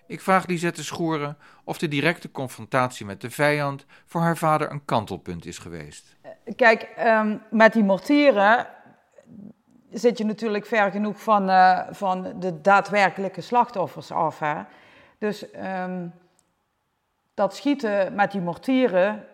[0.07, 4.85] Ik vraag Lisette Schoeren of de directe confrontatie met de vijand voor haar vader een
[4.85, 6.15] kantelpunt is geweest.
[6.55, 8.67] Kijk, ehm, met die mortieren
[9.91, 14.39] zit je natuurlijk ver genoeg van, uh, van de daadwerkelijke slachtoffers af.
[14.39, 14.61] Hè?
[15.17, 16.13] Dus um,
[17.33, 19.25] dat schieten met die mortieren,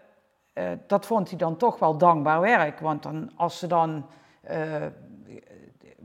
[0.54, 2.80] uh, dat vond hij dan toch wel dankbaar werk.
[2.80, 4.06] Want dan, als ze dan
[4.52, 4.86] uh,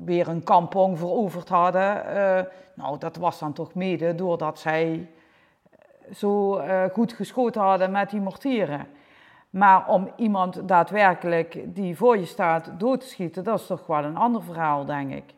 [0.04, 2.04] weer een kampong veroverd hadden.
[2.06, 2.40] Uh,
[2.74, 5.10] nou, dat was dan toch mede doordat zij
[6.12, 8.86] zo uh, goed geschoten hadden met die mortieren.
[9.50, 14.04] Maar om iemand daadwerkelijk die voor je staat dood te schieten, dat is toch wel
[14.04, 15.34] een ander verhaal, denk ik.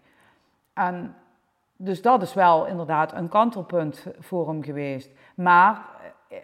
[0.73, 1.14] En
[1.77, 5.11] dus dat is wel inderdaad een kantelpunt voor hem geweest.
[5.35, 5.83] Maar,
[6.29, 6.37] eh,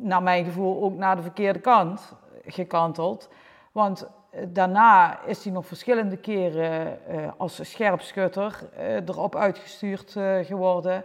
[0.00, 2.14] naar mijn gevoel, ook naar de verkeerde kant
[2.46, 3.28] gekanteld.
[3.72, 4.08] Want
[4.48, 11.04] daarna is hij nog verschillende keren uh, als scherpschutter uh, erop uitgestuurd uh, geworden.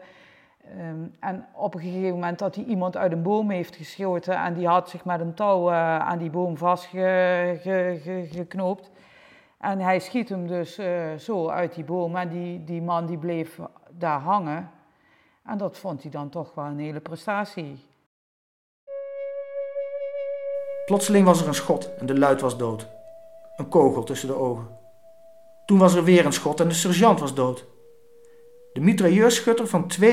[0.79, 4.53] Um, en op een gegeven moment dat hij iemand uit een boom heeft geschoten en
[4.53, 8.91] die had zich met een touw aan die boom vastgeknoopt.
[9.59, 10.79] En hij schiet hem dus
[11.17, 13.59] zo uit die boom en die, die man die bleef
[13.89, 14.71] daar hangen.
[15.45, 17.85] En dat vond hij dan toch wel een hele prestatie.
[20.85, 22.87] Plotseling was er een schot en de luid was dood.
[23.55, 24.67] Een kogel tussen de ogen.
[25.65, 27.65] Toen was er weer een schot en de sergeant was dood.
[28.73, 30.03] De mitrailleurschutter van 2-6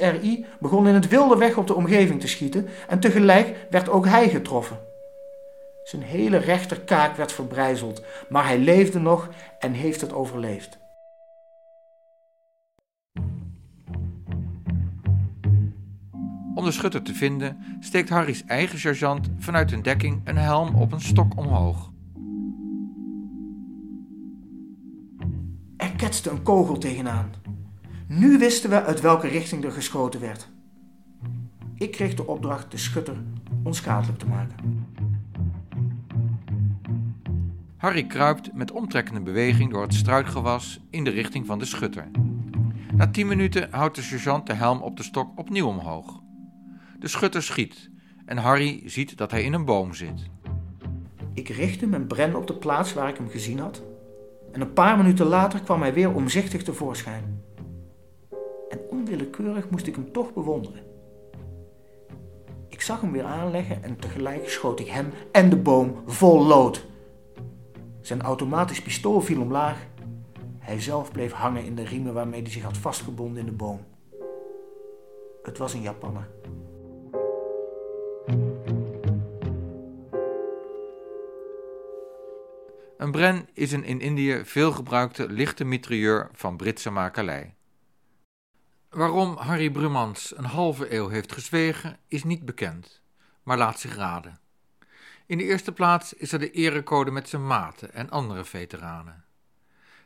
[0.00, 4.06] RI begon in het wilde weg op de omgeving te schieten en tegelijk werd ook
[4.06, 4.78] hij getroffen.
[5.84, 9.28] Zijn hele rechterkaak werd verbrijzeld, maar hij leefde nog
[9.58, 10.78] en heeft het overleefd.
[16.54, 20.92] Om de schutter te vinden steekt Harry's eigen sergeant vanuit een dekking een helm op
[20.92, 21.94] een stok omhoog.
[25.96, 27.32] Er ketste een kogel tegenaan.
[28.06, 30.48] Nu wisten we uit welke richting er geschoten werd.
[31.74, 33.16] Ik kreeg de opdracht de schutter
[33.62, 34.86] onschadelijk te maken.
[37.76, 42.10] Harry kruipt met omtrekkende beweging door het struikgewas in de richting van de schutter.
[42.94, 46.20] Na tien minuten houdt de sergeant de helm op de stok opnieuw omhoog.
[46.98, 47.90] De schutter schiet
[48.24, 50.30] en Harry ziet dat hij in een boom zit.
[51.32, 53.82] Ik richtte mijn bren op de plaats waar ik hem gezien had.
[54.56, 57.42] En een paar minuten later kwam hij weer omzichtig tevoorschijn.
[58.68, 60.82] En onwillekeurig moest ik hem toch bewonderen.
[62.68, 66.86] Ik zag hem weer aanleggen en tegelijk schoot ik hem en de boom vol lood.
[68.00, 69.86] Zijn automatisch pistool viel omlaag.
[70.58, 73.80] Hij zelf bleef hangen in de riemen waarmee hij zich had vastgebonden in de boom.
[75.42, 76.28] Het was een Japanner.
[82.96, 87.54] Een Bren is een in Indië veelgebruikte lichte mitrailleur van Britse makelij.
[88.90, 93.02] Waarom Harry Brumans een halve eeuw heeft gezwegen is niet bekend,
[93.42, 94.38] maar laat zich raden.
[95.26, 99.24] In de eerste plaats is er de erecode met zijn maten en andere veteranen.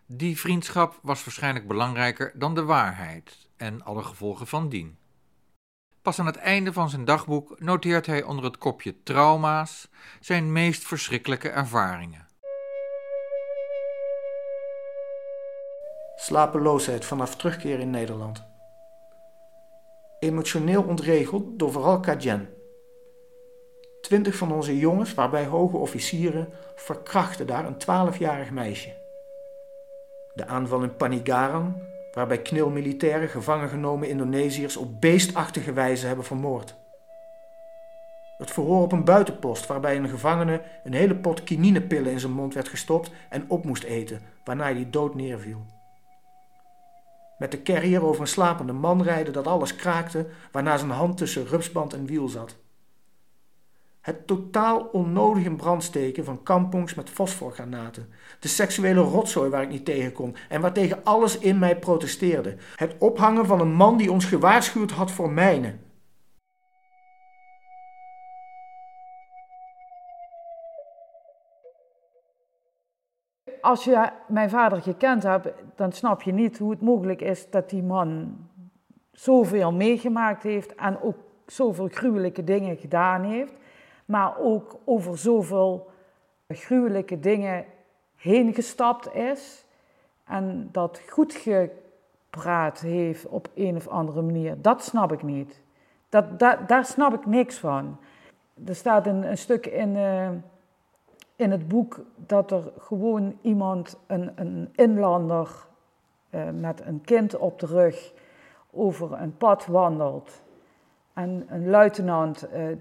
[0.06, 4.98] Die vriendschap was waarschijnlijk belangrijker dan de waarheid en alle gevolgen van dien.
[6.02, 9.88] Pas aan het einde van zijn dagboek noteert hij onder het kopje trauma's
[10.20, 12.28] zijn meest verschrikkelijke ervaringen.
[16.22, 18.44] Slapeloosheid vanaf terugkeer in Nederland.
[20.18, 22.48] Emotioneel ontregeld door vooral Kajen.
[24.00, 28.92] Twintig van onze jongens, waarbij hoge officieren, verkrachten daar een twaalfjarig meisje.
[30.34, 36.74] De aanval in Panigaran, waarbij knilmilitairen gevangen genomen Indonesiërs op beestachtige wijze hebben vermoord.
[38.38, 42.54] Het verhoor op een buitenpost waarbij een gevangene een hele pot kininepillen in zijn mond
[42.54, 45.78] werd gestopt en op moest eten, waarna hij dood neerviel.
[47.40, 51.46] Met de carrier over een slapende man rijden dat alles kraakte, waarna zijn hand tussen
[51.46, 52.56] rupsband en wiel zat.
[54.00, 58.08] Het totaal onnodig in brand steken van kampongs met fosforgranaten.
[58.40, 62.56] De seksuele rotzooi waar ik niet tegen kon en waartegen alles in mij protesteerde.
[62.76, 65.80] Het ophangen van een man die ons gewaarschuwd had voor mijnen.
[73.60, 77.70] Als je mijn vader gekend hebt, dan snap je niet hoe het mogelijk is dat
[77.70, 78.36] die man
[79.12, 83.52] zoveel meegemaakt heeft en ook zoveel gruwelijke dingen gedaan heeft
[84.10, 85.90] maar ook over zoveel
[86.48, 87.64] gruwelijke dingen
[88.16, 89.64] heen gestapt is
[90.24, 94.62] en dat goed gepraat heeft op een of andere manier.
[94.62, 95.60] Dat snap ik niet.
[96.08, 97.98] Dat, daar snap ik niks van.
[98.66, 100.28] Er staat een, stuk in, uh,
[101.40, 105.66] in het boek dat er gewoon iemand, een, een inlander
[106.30, 108.12] uh, met een kind op de rug,
[108.70, 110.42] over een pad wandelt.
[111.12, 112.76] En een luitenant uh,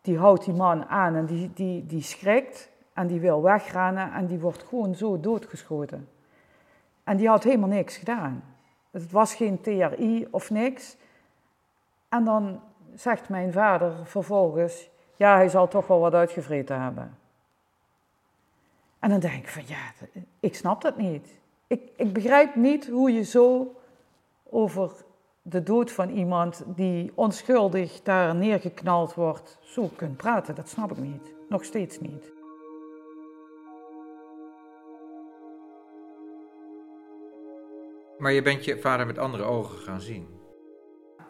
[0.00, 4.26] die houdt die man aan en die, die, die schrikt en die wil wegrennen en
[4.26, 6.08] die wordt gewoon zo doodgeschoten.
[7.04, 8.44] En die had helemaal niks gedaan.
[8.90, 10.96] Het was geen TRI of niks.
[12.08, 12.60] En dan
[12.94, 17.20] zegt mijn vader vervolgens, ja, hij zal toch wel wat uitgevreten hebben.
[19.02, 19.92] En dan denk ik van, ja,
[20.40, 21.34] ik snap dat niet.
[21.66, 23.74] Ik, ik begrijp niet hoe je zo
[24.42, 24.90] over
[25.42, 30.54] de dood van iemand die onschuldig daar neergeknald wordt, zo kunt praten.
[30.54, 31.34] Dat snap ik niet.
[31.48, 32.32] Nog steeds niet.
[38.18, 40.28] Maar je bent je vader met andere ogen gaan zien.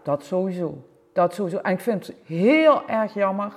[0.03, 0.89] Dat sowieso.
[1.13, 1.59] Dat sowieso.
[1.59, 3.53] En ik vind het heel erg jammer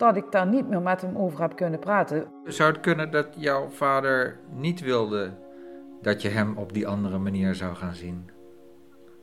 [0.00, 2.26] dat ik daar niet meer met hem over heb kunnen praten.
[2.44, 5.30] Zou het kunnen dat jouw vader niet wilde
[6.02, 8.30] dat je hem op die andere manier zou gaan zien?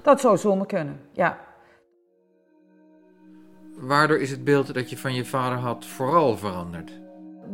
[0.01, 1.37] Dat zou zomaar kunnen, ja.
[3.73, 6.91] Waardoor is het beeld dat je van je vader had vooral veranderd?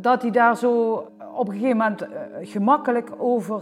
[0.02, 0.94] Dat hij daar zo
[1.36, 2.10] op een gegeven moment uh,
[2.42, 3.62] gemakkelijk over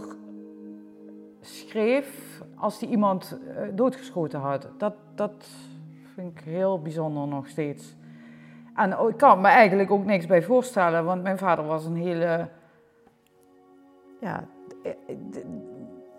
[1.40, 4.68] schreef als hij iemand uh, doodgeschoten had.
[4.78, 5.46] Dat, dat
[6.14, 8.00] vind ik heel bijzonder nog steeds.
[8.74, 12.48] En ik kan me eigenlijk ook niks bij voorstellen, want mijn vader was een hele.
[14.20, 14.44] Ja,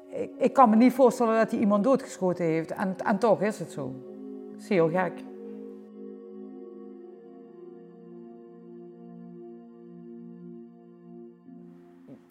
[0.09, 2.71] ik, ik, kan me niet voorstellen dat hij iemand doodgeschoten heeft.
[2.71, 3.93] En, en toch is het zo.
[4.51, 5.23] Dat is heel gek.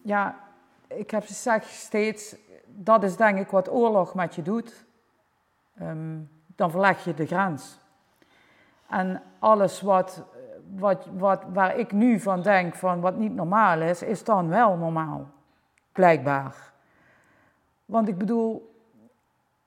[0.02, 0.38] Ja,
[0.86, 4.84] ik heb gezegd steeds, dat is denk ik wat oorlog met je doet.
[5.82, 7.81] Um, dan verleg je de grens.
[8.92, 10.22] En alles wat,
[10.76, 14.76] wat, wat, waar ik nu van denk, van wat niet normaal is, is dan wel
[14.76, 15.26] normaal.
[15.92, 16.54] Blijkbaar.
[17.84, 18.74] Want ik bedoel,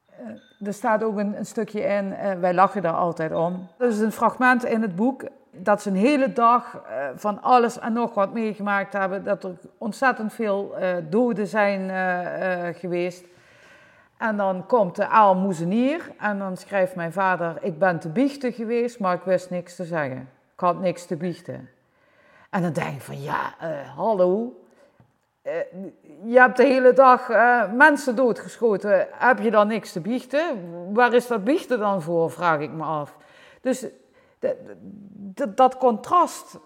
[0.06, 3.68] eh, er staat ook een, een stukje in, uh, wij lachen daar altijd om.
[3.78, 7.80] Er is een fragment in het boek dat ze een hele dag uh, van alles
[7.80, 9.24] en nog wat meegemaakt hebben.
[9.24, 10.76] Dat er ontzettend veel
[11.10, 11.90] doden zijn
[12.76, 13.26] geweest.
[14.18, 19.00] En dan komt de aalmoezenier en dan schrijft mijn vader: Ik ben te biechten geweest,
[19.00, 20.30] maar ik wist niks te zeggen.
[20.54, 21.70] Ik had niks te biechten.
[22.50, 23.54] En dan denk ik van ja,
[23.96, 24.54] hallo,
[25.44, 25.54] uh,
[26.24, 29.08] je hebt de hele dag uh, mensen doodgeschoten.
[29.12, 30.44] Heb je dan niks te biechten?
[30.94, 33.18] Waar is dat biechten dan voor, vraag ik me af.
[33.62, 33.86] Dus
[35.56, 36.60] dat contrast,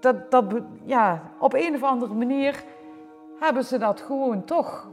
[0.00, 0.44] dat, dat,
[0.84, 2.64] ja, op een of andere manier
[3.40, 4.88] hebben ze dat gewoon toch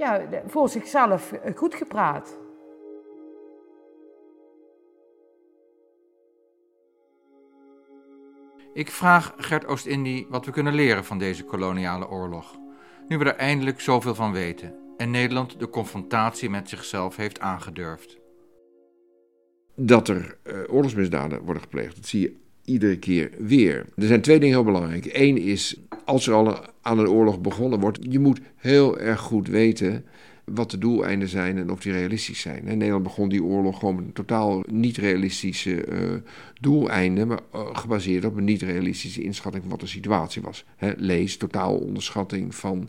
[0.00, 2.38] ja, voor zichzelf goed gepraat.
[8.72, 12.58] Ik vraag Gert Oost-Indie wat we kunnen leren van deze koloniale oorlog.
[13.08, 18.18] Nu we er eindelijk zoveel van weten en Nederland de confrontatie met zichzelf heeft aangedurfd.
[19.74, 22.36] Dat er uh, oorlogsmisdaden worden gepleegd, dat zie je
[22.70, 23.86] iedere keer weer.
[23.96, 25.08] Er zijn twee dingen heel belangrijk.
[25.12, 29.48] Eén is, als er al aan een oorlog begonnen wordt, je moet heel erg goed
[29.48, 30.04] weten
[30.54, 32.66] wat de doeleinden zijn en of die realistisch zijn.
[32.66, 35.98] In Nederland begon die oorlog gewoon met een totaal niet realistische uh,
[36.60, 40.64] doeleinden, maar uh, gebaseerd op een niet realistische inschatting van wat de situatie was.
[40.96, 42.88] Lees totaal onderschatting van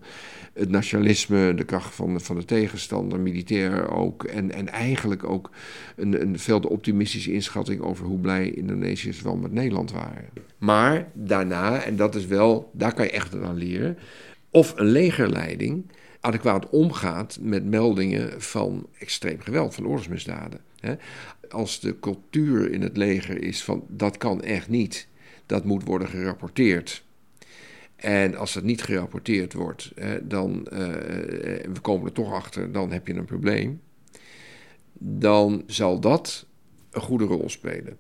[0.53, 5.49] het nationalisme, de kracht van, van de tegenstander, militair ook, en, en eigenlijk ook
[5.95, 10.30] een, een veel te optimistische inschatting over hoe blij Indonesiërs wel met Nederland waren.
[10.57, 13.97] Maar daarna, en dat is wel, daar kan je echt aan leren,
[14.49, 15.86] of een legerleiding
[16.22, 20.59] adequaat omgaat met meldingen van extreem geweld, van oorlogsmisdaden.
[21.49, 25.07] Als de cultuur in het leger is van dat kan echt niet,
[25.45, 27.03] dat moet worden gerapporteerd.
[27.95, 29.91] En als dat niet gerapporteerd wordt,
[30.22, 30.80] dan, uh,
[31.74, 33.82] we komen er toch achter, dan heb je een probleem.
[34.93, 36.45] Dan zal dat
[36.91, 37.97] een goede rol spelen.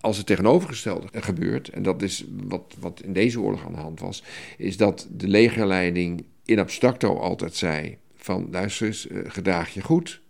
[0.00, 4.00] Als het tegenovergestelde gebeurt, en dat is wat, wat in deze oorlog aan de hand
[4.00, 4.24] was,
[4.56, 10.20] is dat de legerleiding in abstracto altijd zei: van luister eens, uh, gedraag je goed.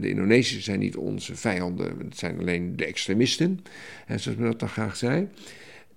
[0.00, 3.64] De Indonesiërs zijn niet onze vijanden, het zijn alleen de extremisten,
[4.06, 5.28] zoals men dat dan graag zei.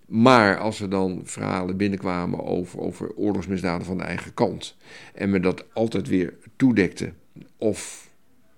[0.06, 4.76] Maar als er dan verhalen binnenkwamen over, over oorlogsmisdaden van de eigen kant
[5.14, 7.14] en men dat altijd weer toedekte,
[7.58, 8.10] of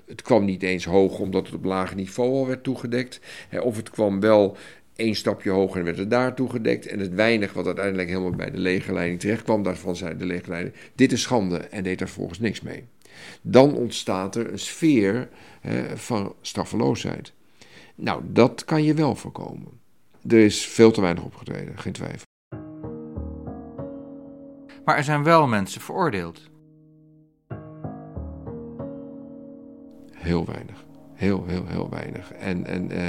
[0.06, 3.20] het kwam niet eens hoog omdat het op lager niveau al werd toegedekt,
[3.62, 4.58] of het kwam wel
[5.00, 6.88] één stapje hoger en werd het daar toegedekt.
[6.88, 10.76] En het weinig wat uiteindelijk helemaal bij de legerleiding terecht kwam, daarvan zei de legerleiding:
[10.96, 12.84] dit is schande en deed daar volgens niks mee.
[13.42, 15.30] Dan ontstaat er een sfeer
[15.62, 17.34] hè, van straffeloosheid.
[17.96, 19.80] Nou, dat kan je wel voorkomen.
[20.28, 22.28] Er is veel te weinig opgetreden, geen twijfel.
[24.86, 26.50] Maar er zijn wel mensen veroordeeld.
[30.14, 30.88] Heel weinig.
[31.20, 32.34] Heel, heel, heel weinig.
[32.34, 33.08] En, en, uh,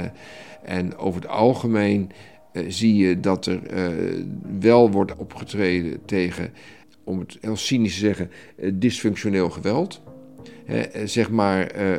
[0.63, 2.11] en over het algemeen
[2.53, 4.25] uh, zie je dat er uh,
[4.59, 6.53] wel wordt opgetreden tegen,
[7.03, 8.31] om het heel cynisch te zeggen,
[8.73, 10.01] dysfunctioneel geweld.
[10.71, 11.91] He, zeg maar uh,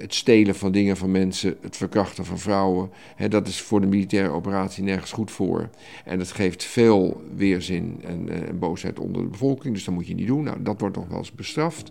[0.00, 2.90] het stelen van dingen van mensen, het verkrachten van vrouwen.
[3.28, 5.68] Dat is voor de militaire operatie nergens goed voor.
[6.04, 8.28] En dat geeft veel weerzin en,
[8.58, 9.74] boosheid onder de bevolking.
[9.74, 10.42] Dus dat moet je niet doen.
[10.42, 11.90] Nou, dat wordt nog wel eens bestraft.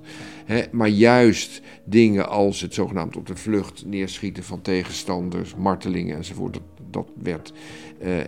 [0.72, 6.63] Maar juist dingen als het zogenaamd op de vlucht neerschieten van tegenstanders, martelingen enzovoort, dat,
[6.91, 7.53] dat werd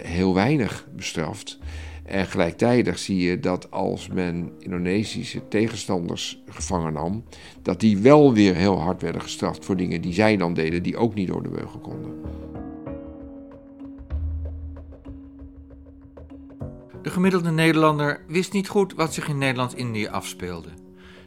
[0.02, 1.60] heel weinig bestraft.
[2.08, 7.24] En gelijktijdig zie je dat als men Indonesische tegenstanders gevangen nam,
[7.62, 10.98] dat die wel weer heel hard werden gestraft voor dingen die zij dan deden, die
[10.98, 12.14] ook niet door de beugel konden.
[17.02, 20.70] De gemiddelde Nederlander wist niet goed wat zich in Nederlands-Indië afspeelde.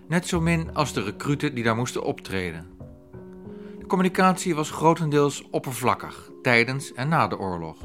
[0.09, 2.67] Net zo min als de recruten die daar moesten optreden.
[3.79, 7.77] De communicatie was grotendeels oppervlakkig tijdens en na de oorlog.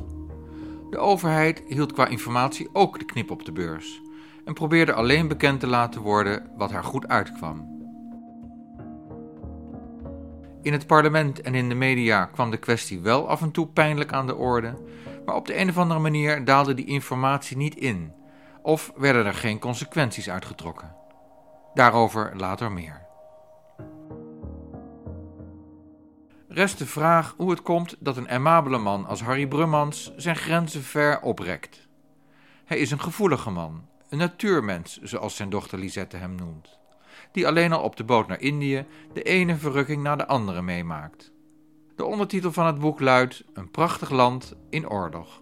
[0.95, 4.01] De overheid hield qua informatie ook de knip op de beurs
[4.45, 7.67] en probeerde alleen bekend te laten worden wat haar goed uitkwam.
[10.61, 14.13] In het parlement en in de media kwam de kwestie wel af en toe pijnlijk
[14.13, 14.73] aan de orde,
[15.25, 18.13] maar op de een of andere manier daalde die informatie niet in,
[18.61, 20.95] of werden er geen consequenties uitgetrokken.
[21.73, 23.04] Daarover later meer.
[26.55, 30.81] Rest de vraag hoe het komt dat een aimabele man als Harry Brummans zijn grenzen
[30.81, 31.87] ver oprekt.
[32.65, 36.79] Hij is een gevoelige man, een natuurmens, zoals zijn dochter Lisette hem noemt,
[37.31, 41.31] die alleen al op de boot naar Indië de ene verrukking na de andere meemaakt.
[41.95, 45.41] De ondertitel van het boek luidt Een prachtig land in oorlog.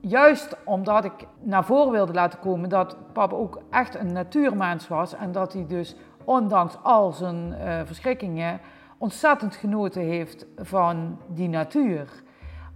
[0.00, 5.14] Juist omdat ik naar voren wilde laten komen dat papa ook echt een natuurmens was
[5.14, 8.60] en dat hij dus ondanks al zijn uh, verschrikkingen
[9.00, 12.22] ontzettend genoten heeft van die natuur.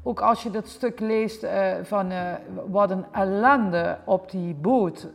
[0.03, 1.51] Ook als je dat stuk leest uh,
[1.83, 2.33] van uh,
[2.67, 5.09] wat een ellende op die boot,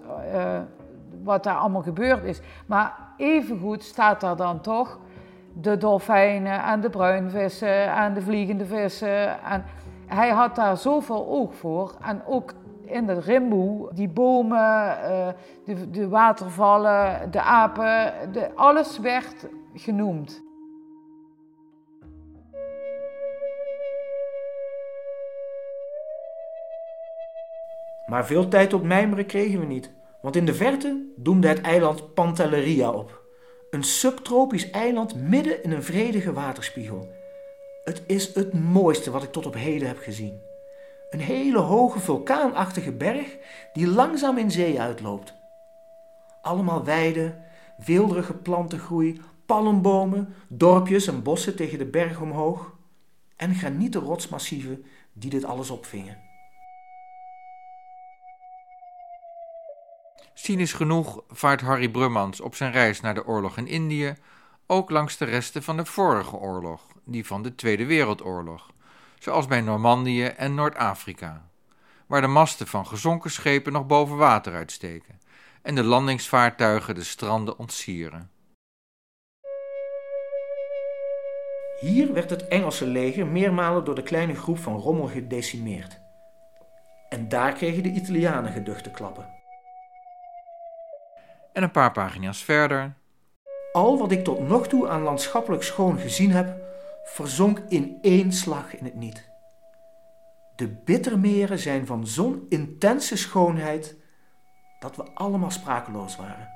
[1.24, 2.42] wat daar allemaal gebeurd is.
[2.66, 5.00] Maar evengoed staat daar dan toch
[5.54, 9.44] de dolfijnen en de bruinvissen en de vliegende vissen.
[9.44, 9.66] En
[10.06, 11.96] hij had daar zoveel oog voor.
[12.02, 12.54] En ook
[12.86, 14.98] in de rimboe, die bomen,
[15.66, 20.48] de, de watervallen, de apen, de, alles werd genoemd.
[28.10, 29.92] Maar veel tijd tot mijmeren kregen we niet,
[30.22, 33.22] want in de verte doemde het eiland Pantelleria op.
[33.70, 37.08] Een subtropisch eiland midden in een vredige waterspiegel.
[37.84, 40.42] Het is het mooiste wat ik tot op heden heb gezien.
[41.10, 43.38] Een hele hoge vulkaanachtige berg
[43.74, 45.34] die langzaam in zee uitloopt.
[46.42, 47.44] Allemaal weiden,
[47.86, 52.76] weelderige plantengroei, palmbomen, dorpjes en bossen tegen de berg omhoog
[53.36, 56.29] en granieten rotsmassieven die dit alles opvingen.
[60.42, 64.16] Cynisch genoeg vaart Harry Brummans op zijn reis naar de oorlog in Indië
[64.68, 68.72] ook langs de resten van de vorige oorlog, die van de Tweede Wereldoorlog,
[69.18, 71.50] zoals bij Normandië en Noord-Afrika,
[72.08, 75.20] waar de masten van gezonken schepen nog boven water uitsteken
[75.62, 78.32] en de landingsvaartuigen de stranden ontsieren.
[81.80, 86.00] Hier werd het Engelse leger meermalen door de kleine groep van Rommel gedecimeerd.
[87.10, 89.39] En daar kregen de Italianen geduchte klappen.
[91.60, 92.94] En een paar pagina's verder.
[93.72, 96.62] Al wat ik tot nog toe aan landschappelijk schoon gezien heb,
[97.04, 99.30] verzonk in één slag in het niet.
[100.56, 103.96] De bittermeren zijn van zo'n intense schoonheid
[104.80, 106.50] dat we allemaal sprakeloos waren.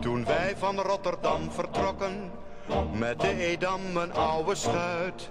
[0.00, 2.30] Toen wij van Rotterdam vertrokken
[2.92, 5.28] met de Edam een oude schuit.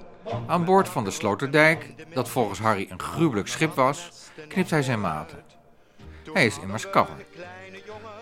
[0.48, 4.12] Aan boord van de Sloterdijk, dat volgens Harry een gruwelijk schip was,
[4.48, 5.44] knipt hij zijn maten.
[6.34, 7.26] Hij is immers kapper.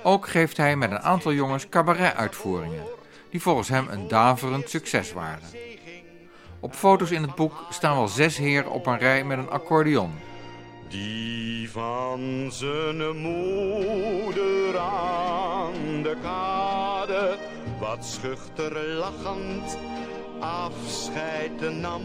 [0.03, 2.83] Ook geeft hij met een aantal jongens cabaret-uitvoeringen,
[3.29, 5.49] die volgens hem een daverend succes waren.
[6.59, 10.13] Op foto's in het boek staan wel zes heren op een rij met een accordeon.
[10.89, 17.37] Die van zijn moeder aan de kade
[17.95, 19.77] wat schuchter lachend
[20.39, 22.01] afscheid nam.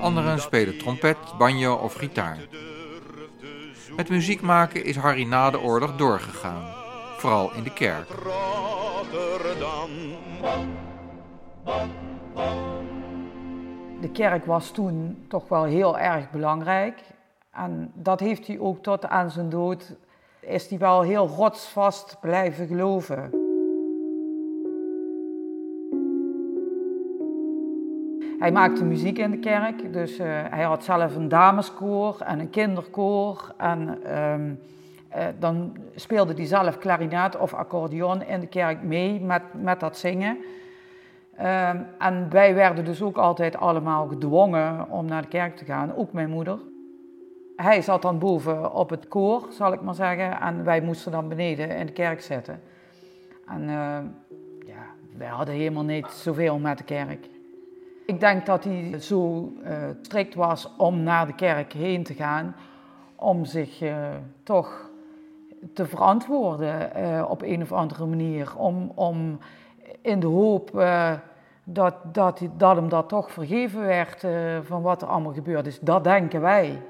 [0.00, 2.38] Anderen spelen trompet, banjo of gitaar.
[3.96, 6.64] Met muziek maken is Harry na de oorlog doorgegaan,
[7.16, 8.08] vooral in de kerk.
[14.00, 17.00] De kerk was toen toch wel heel erg belangrijk.
[17.50, 19.96] En dat heeft hij ook tot aan zijn dood,
[20.40, 23.45] is hij wel heel rotsvast blijven geloven.
[28.38, 32.50] Hij maakte muziek in de kerk, dus uh, hij had zelf een dameskoor en een
[32.50, 33.54] kinderkoor.
[33.56, 34.34] En uh,
[35.16, 39.96] uh, dan speelde hij zelf klarinet of accordeon in de kerk mee met, met dat
[39.96, 40.38] zingen.
[41.36, 45.94] Ehm, en wij werden dus ook altijd allemaal gedwongen om naar de kerk te gaan,
[45.94, 46.58] ook mijn moeder.
[47.56, 51.28] Hij zat dan boven op het koor, zal ik maar zeggen, en wij moesten dan
[51.28, 52.60] beneden in de kerk zitten.
[53.46, 53.62] En
[54.66, 57.28] ja, wij hadden helemaal niet zoveel met de kerk.
[58.06, 62.54] Ik denk dat hij zo uh, strikt was om naar de kerk heen te gaan,
[63.16, 63.96] om zich uh,
[64.42, 64.90] toch
[65.72, 68.56] te verantwoorden uh, op een of andere manier.
[68.56, 69.38] Om, om
[70.00, 70.70] in de hoop
[71.64, 74.26] dat, dat, dat hem dat toch vergeven werd
[74.62, 75.80] van wat er allemaal gebeurd is.
[75.80, 76.82] Dat denken wij.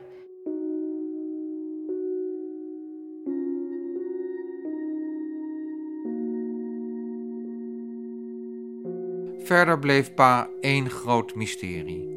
[9.47, 12.15] Verder bleef pa één groot mysterie.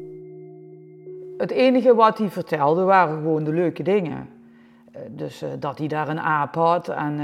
[1.38, 4.28] Het enige wat hij vertelde waren gewoon de leuke dingen.
[4.92, 7.18] Eh, dus uh, dat hij daar een aap had en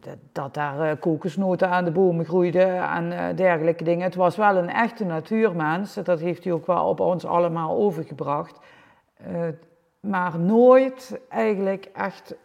[0.00, 4.04] dat, dat, daar kokosnoten aan de bomen groeiden en dergelijke dingen.
[4.04, 8.58] Het was wel een echte natuurmens, dat heeft hij ook wel op ons allemaal overgebracht.
[10.00, 12.36] maar nooit eigenlijk echt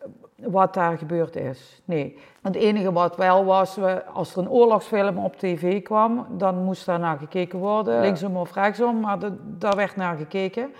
[0.45, 1.81] wat daar gebeurd is.
[1.85, 2.19] Nee.
[2.41, 3.79] Het enige wat wel was,
[4.13, 8.01] als er een oorlogsfilm op tv kwam, dan moest daar naar gekeken worden.
[8.01, 10.73] Linksom of rechtsom, maar de, daar werd naar gekeken.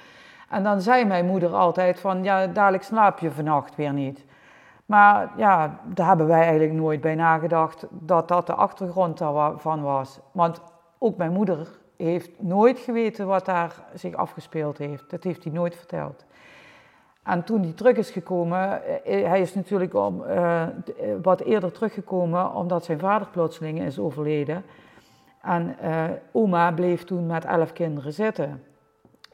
[0.49, 4.25] En dan zei mijn moeder altijd van, ja, dadelijk slaap je vannacht weer niet.
[4.85, 10.19] Maar ja, daar hebben wij eigenlijk nooit bij nagedacht dat dat de achtergrond daarvan was.
[10.31, 10.61] Want
[10.97, 15.09] ook mijn moeder heeft nooit geweten wat daar zich afgespeeld heeft.
[15.09, 16.25] Dat heeft hij nooit verteld.
[17.23, 20.63] En toen hij terug is gekomen, eh, hij is natuurlijk om, uh,
[21.21, 24.63] wat eerder teruggekomen omdat zijn vader plotseling is overleden.
[25.41, 25.75] En
[26.31, 28.63] oma bleef toen met elf kinderen zitten.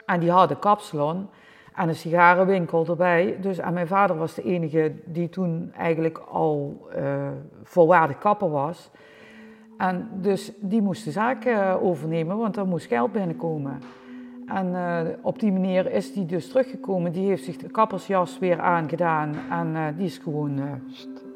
[0.06, 1.28] En die had een kapsalon
[1.74, 3.38] en een sigarenwinkel erbij.
[3.40, 7.28] Dus, en mijn vader was de enige die toen eigenlijk al uh,
[7.62, 8.90] volwaardig kapper was.
[9.78, 11.46] En dus die moest de zaak
[11.80, 13.80] overnemen, want er moest geld binnenkomen.
[14.54, 17.12] En uh, op die manier is die dus teruggekomen.
[17.12, 20.60] Die heeft zich de kappersjas weer aangedaan en die is gewoon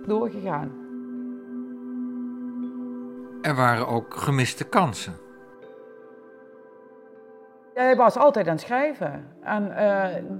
[0.06, 0.72] doorgegaan.
[3.42, 5.12] Er waren ook gemiste kansen.
[7.74, 9.24] Hij was altijd aan het schrijven.
[9.42, 9.72] En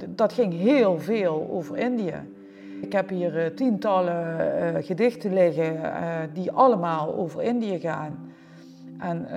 [0.09, 2.21] dat ging heel veel over Indië.
[2.81, 5.81] Ik heb hier tientallen gedichten liggen
[6.33, 8.34] die allemaal over Indië gaan.
[9.05, 9.29] En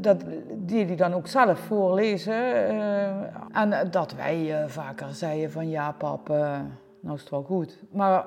[0.00, 2.34] dat die hij dan ook zelf voorlezen.
[3.52, 6.28] en dat wij vaker zeiden van ja pap,
[7.00, 7.82] nou is het wel goed.
[7.90, 8.26] Maar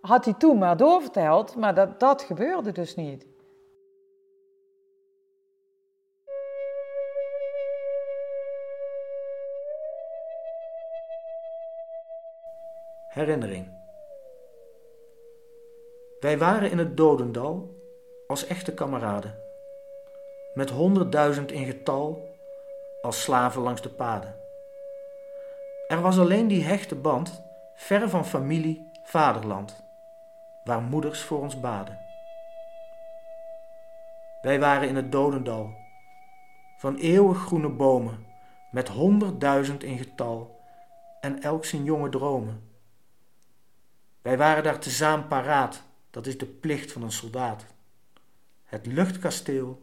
[0.00, 3.26] had hij toen maar doorverteld, maar dat, dat gebeurde dus niet.
[13.08, 13.80] Herinnering.
[16.20, 17.80] Wij waren in het dodendal
[18.26, 19.34] als echte kameraden,
[20.54, 22.36] met honderdduizend in getal
[23.02, 24.36] als slaven langs de paden.
[25.88, 27.42] Er was alleen die hechte band,
[27.74, 29.84] ver van familie, vaderland,
[30.64, 31.98] waar moeders voor ons baden.
[34.42, 35.74] Wij waren in het dodendal,
[36.78, 38.26] van eeuwig groene bomen,
[38.70, 40.60] met honderdduizend in getal
[41.20, 42.70] en elk zijn jonge dromen.
[44.22, 47.64] Wij waren daar tezamen paraat, dat is de plicht van een soldaat.
[48.64, 49.82] Het luchtkasteel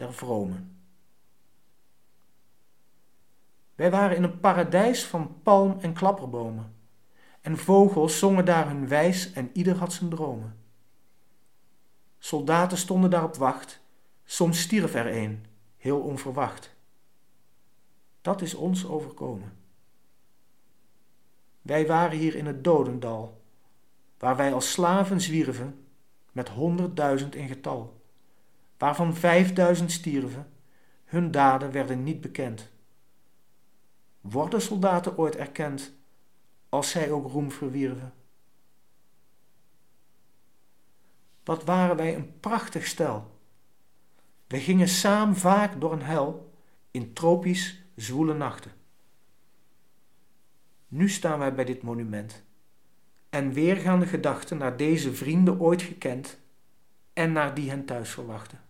[0.00, 0.78] der vromen.
[3.74, 6.74] Wij waren in een paradijs van palm- en klapperbomen.
[7.40, 10.58] En vogels zongen daar hun wijs en ieder had zijn dromen.
[12.18, 13.80] Soldaten stonden daar op wacht,
[14.24, 15.44] soms stierf er een,
[15.76, 16.74] heel onverwacht.
[18.20, 19.52] Dat is ons overkomen.
[21.62, 23.42] Wij waren hier in het dodendal
[24.18, 25.86] waar wij als slaven zwierven,
[26.32, 27.99] met honderdduizend in getal,
[28.80, 30.52] waarvan vijfduizend stierven,
[31.04, 32.70] hun daden werden niet bekend.
[34.20, 35.92] Worden soldaten ooit erkend,
[36.68, 38.12] als zij ook roem verwierven?
[41.44, 43.38] Wat waren wij een prachtig stel.
[44.46, 46.52] We gingen samen vaak door een hel
[46.90, 48.72] in tropisch zwoele nachten.
[50.88, 52.42] Nu staan wij bij dit monument
[53.30, 56.38] en weergaande gedachten naar deze vrienden ooit gekend
[57.12, 58.68] en naar die hen thuis verwachten.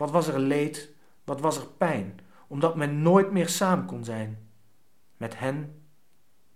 [0.00, 0.92] Wat was er leed,
[1.24, 4.48] wat was er pijn, omdat men nooit meer samen kon zijn
[5.16, 5.82] met hen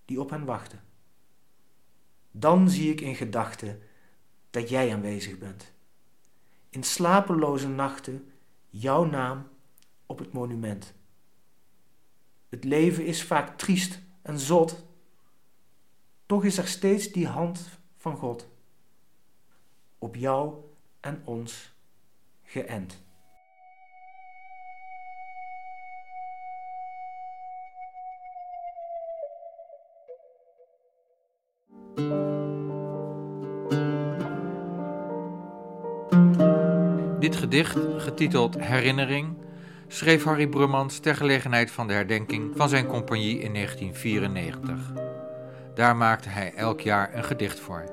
[0.05, 0.83] die op hen wachten.
[2.31, 3.83] Dan zie ik in gedachten
[4.51, 5.73] dat jij aanwezig bent.
[6.71, 8.33] In slapeloze nachten
[8.69, 9.49] jouw naam
[10.07, 10.95] op het monument.
[12.49, 14.85] Het leven is vaak triest en zot
[16.27, 18.49] toch is er steeds die hand van God
[19.99, 20.55] op jou
[21.01, 21.75] en ons
[22.43, 23.03] geënt.
[37.19, 39.37] Dit gedicht, getiteld Herinnering,
[39.89, 44.93] schreef Harry Brummans ter gelegenheid van de herdenking van zijn compagnie in 1994.
[45.75, 47.85] Daar maakte hij elk jaar een gedicht voor.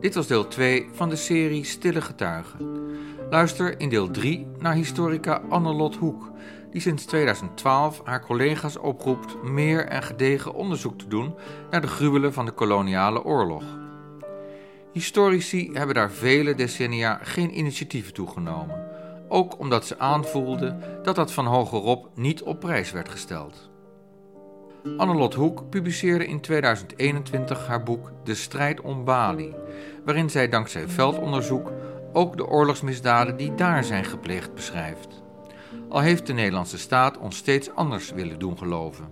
[0.00, 2.74] Dit was deel 2 van de serie Stille Getuigen.
[3.30, 6.30] Luister in deel 3 naar historica Annelot Hoek,
[6.76, 11.34] die sinds 2012 haar collega's oproept meer en gedegen onderzoek te doen
[11.70, 13.62] naar de gruwelen van de koloniale oorlog.
[14.92, 18.84] Historici hebben daar vele decennia geen initiatieven toegenomen
[19.28, 23.70] ook omdat ze aanvoelden dat dat van hogerop niet op prijs werd gesteld.
[24.96, 29.54] Annelot Hoek publiceerde in 2021 haar boek De strijd om Bali,
[30.04, 31.72] waarin zij dankzij veldonderzoek
[32.12, 35.24] ook de oorlogsmisdaden die daar zijn gepleegd beschrijft
[35.88, 39.04] al heeft de Nederlandse staat ons steeds anders willen doen geloven.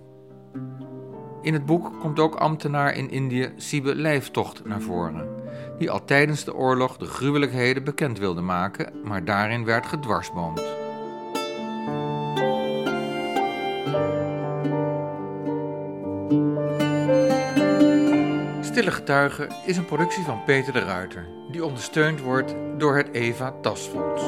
[1.43, 5.29] In het boek komt ook ambtenaar in Indië Sibe Lijftocht naar voren,
[5.79, 10.63] die al tijdens de oorlog de gruwelijkheden bekend wilde maken, maar daarin werd gedwarsboomd.
[18.61, 23.55] Stille Getuigen is een productie van Peter de Ruiter, die ondersteund wordt door het Eva
[23.61, 24.23] Tasfonds.